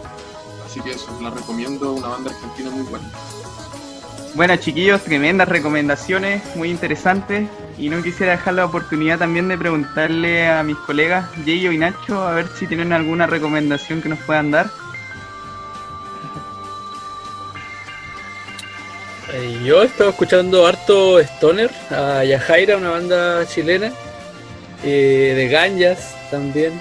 [0.64, 3.10] Así que eso, la recomiendo, una banda argentina muy buena.
[4.34, 7.48] Bueno, chiquillos, tremendas recomendaciones, muy interesantes.
[7.78, 12.26] Y no quisiera dejar la oportunidad también de preguntarle a mis colegas Yeyo y Nacho
[12.26, 14.70] a ver si tienen alguna recomendación que nos puedan dar.
[19.64, 23.92] Yo he estado escuchando harto Stoner, a Yajaira, una banda chilena,
[24.84, 26.80] eh, de Ganjas también,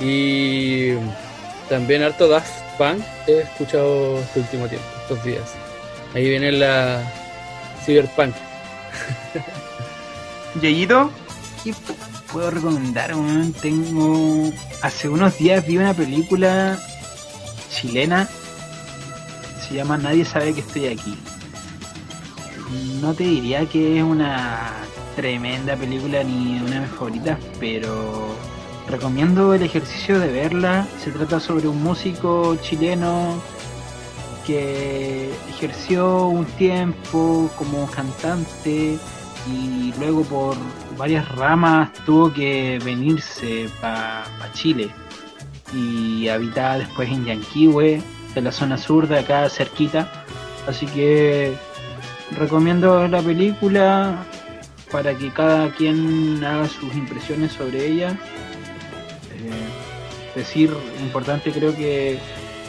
[0.00, 0.92] y
[1.68, 5.54] también harto Daft Punk he escuchado este último tiempo, estos días.
[6.14, 7.02] Ahí viene la
[7.84, 8.34] Cyberpunk.
[10.60, 11.10] Yeyito,
[11.64, 11.74] ¿Qué
[12.32, 13.12] puedo recomendar?
[13.60, 14.52] Tengo.
[14.82, 16.78] Hace unos días vi una película
[17.70, 18.28] chilena.
[19.66, 21.18] Se llama Nadie sabe que estoy aquí.
[23.00, 24.72] No te diría que es una
[25.14, 28.34] tremenda película ni una de mis favoritas, pero
[28.88, 30.86] recomiendo el ejercicio de verla.
[31.02, 33.40] Se trata sobre un músico chileno
[34.46, 38.98] que ejerció un tiempo como cantante
[39.50, 40.56] y luego por
[40.96, 44.90] varias ramas tuvo que venirse para Chile
[45.72, 48.02] y habitaba después en Yanquihue,
[48.34, 50.24] de la zona sur de acá cerquita.
[50.66, 51.56] Así que
[52.32, 54.24] recomiendo la película
[54.90, 58.10] para que cada quien haga sus impresiones sobre ella.
[59.32, 60.70] Eh, decir,
[61.02, 62.18] importante creo que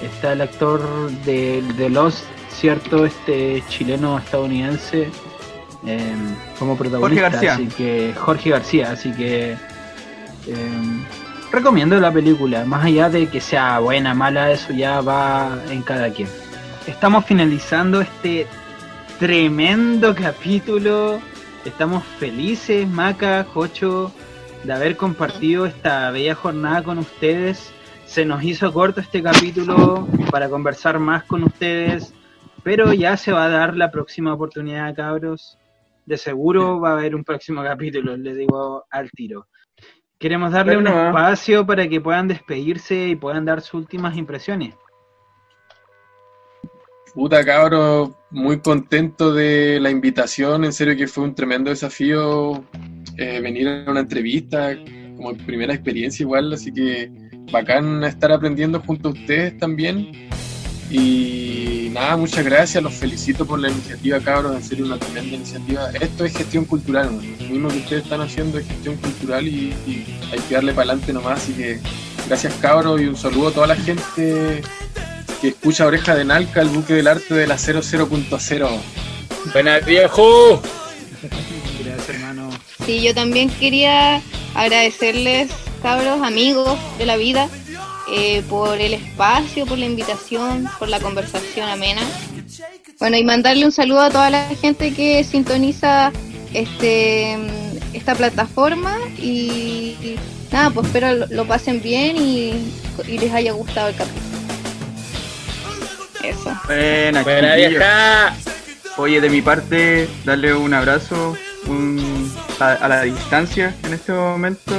[0.04, 0.82] está el actor
[1.26, 5.10] de, de Lost, cierto, este chileno estadounidense
[5.86, 6.16] eh,
[6.58, 7.54] como protagonista, García.
[7.54, 9.58] así que Jorge García, así que eh,
[11.52, 16.10] recomiendo la película, más allá de que sea buena, mala, eso ya va en cada
[16.10, 16.30] quien.
[16.88, 18.48] Estamos finalizando este
[19.20, 21.20] tremendo capítulo.
[21.66, 24.12] Estamos felices, Maca, Jocho,
[24.64, 27.74] de haber compartido esta bella jornada con ustedes.
[28.06, 32.14] Se nos hizo corto este capítulo para conversar más con ustedes,
[32.64, 35.58] pero ya se va a dar la próxima oportunidad, cabros.
[36.06, 39.48] De seguro va a haber un próximo capítulo, les digo al tiro.
[40.18, 41.08] Queremos darle un Bueno.
[41.08, 44.74] espacio para que puedan despedirse y puedan dar sus últimas impresiones.
[47.18, 52.64] Puta cabro, muy contento de la invitación, en serio que fue un tremendo desafío
[53.18, 54.78] eh, venir a una entrevista,
[55.16, 57.12] como primera experiencia igual, así que
[57.52, 60.30] bacán estar aprendiendo junto a ustedes también.
[60.92, 65.90] Y nada, muchas gracias, los felicito por la iniciativa cabros, en serio una tremenda iniciativa.
[66.00, 67.24] Esto es gestión cultural, ¿no?
[67.24, 70.92] lo mismo que ustedes están haciendo es gestión cultural y, y hay que darle para
[70.92, 71.80] adelante nomás, así que
[72.28, 74.62] gracias cabros y un saludo a toda la gente
[75.42, 78.70] que escucha Oreja de Nalca, el buque del arte de la 00.0.
[79.54, 80.62] ¡Buena viejo!
[81.84, 82.50] Gracias, hermano.
[82.86, 84.22] Sí, yo también quería
[84.56, 85.50] agradecerles,
[85.82, 87.50] cabros, amigos de la vida,
[88.12, 92.02] eh, por el espacio, por la invitación, por la conversación amena.
[93.00, 96.12] Bueno, y mandarle un saludo a toda la gente que sintoniza
[96.54, 97.38] este
[97.94, 100.20] esta plataforma y, y
[100.52, 102.54] nada, pues espero lo, lo pasen bien y,
[103.08, 104.27] y les haya gustado el capítulo.
[106.24, 106.54] Eso.
[106.66, 108.36] buena, ¡Buena vieja!
[108.98, 111.38] Oye, de mi parte, darle un abrazo
[111.68, 114.74] un- a, a la distancia en este momento.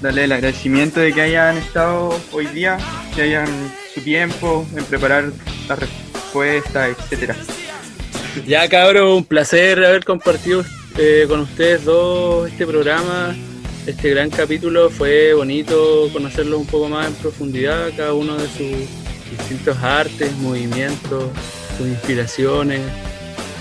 [0.00, 2.76] Darle el agradecimiento de que hayan estado hoy día,
[3.14, 3.46] que hayan
[3.94, 5.30] su tiempo en preparar
[5.68, 7.36] la respuesta, etcétera.
[8.46, 10.64] Ya cabrón, un placer haber compartido
[10.98, 13.36] eh, con ustedes dos este programa,
[13.86, 14.90] este gran capítulo.
[14.90, 18.88] Fue bonito conocerlos un poco más en profundidad, cada uno de sus
[19.38, 21.24] distintos artes, movimientos,
[21.76, 22.80] sus inspiraciones.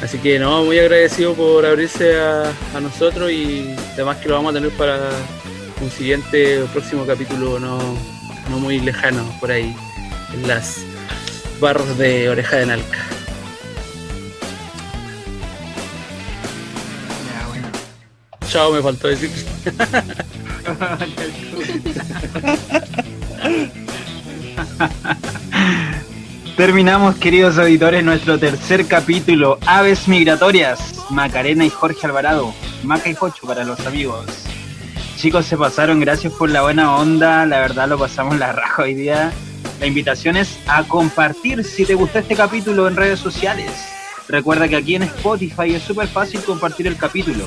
[0.03, 4.51] Así que no, muy agradecido por abrirse a, a nosotros y además que lo vamos
[4.51, 5.09] a tener para
[5.81, 7.77] un siguiente o próximo capítulo no,
[8.49, 9.75] no muy lejano por ahí
[10.33, 10.81] en las
[11.59, 12.97] barros de Oreja de Nalca.
[17.27, 17.67] Ya, bueno.
[18.47, 19.29] Chao, me faltó decir.
[26.57, 32.53] Terminamos, queridos auditores, nuestro tercer capítulo, Aves Migratorias, Macarena y Jorge Alvarado,
[32.83, 34.25] Maca y Jocho para los amigos.
[35.15, 38.93] Chicos, se pasaron, gracias por la buena onda, la verdad lo pasamos la raja hoy
[38.93, 39.31] día.
[39.79, 43.71] La invitación es a compartir si te gustó este capítulo en redes sociales.
[44.27, 47.45] Recuerda que aquí en Spotify es súper fácil compartir el capítulo.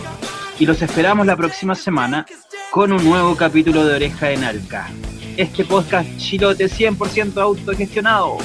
[0.59, 2.27] Y los esperamos la próxima semana
[2.71, 4.89] con un nuevo capítulo de Oreja en Alca.
[5.37, 8.39] Este podcast chilote 100% autogestionado.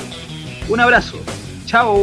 [0.69, 1.17] Un abrazo.
[1.65, 1.97] Chao.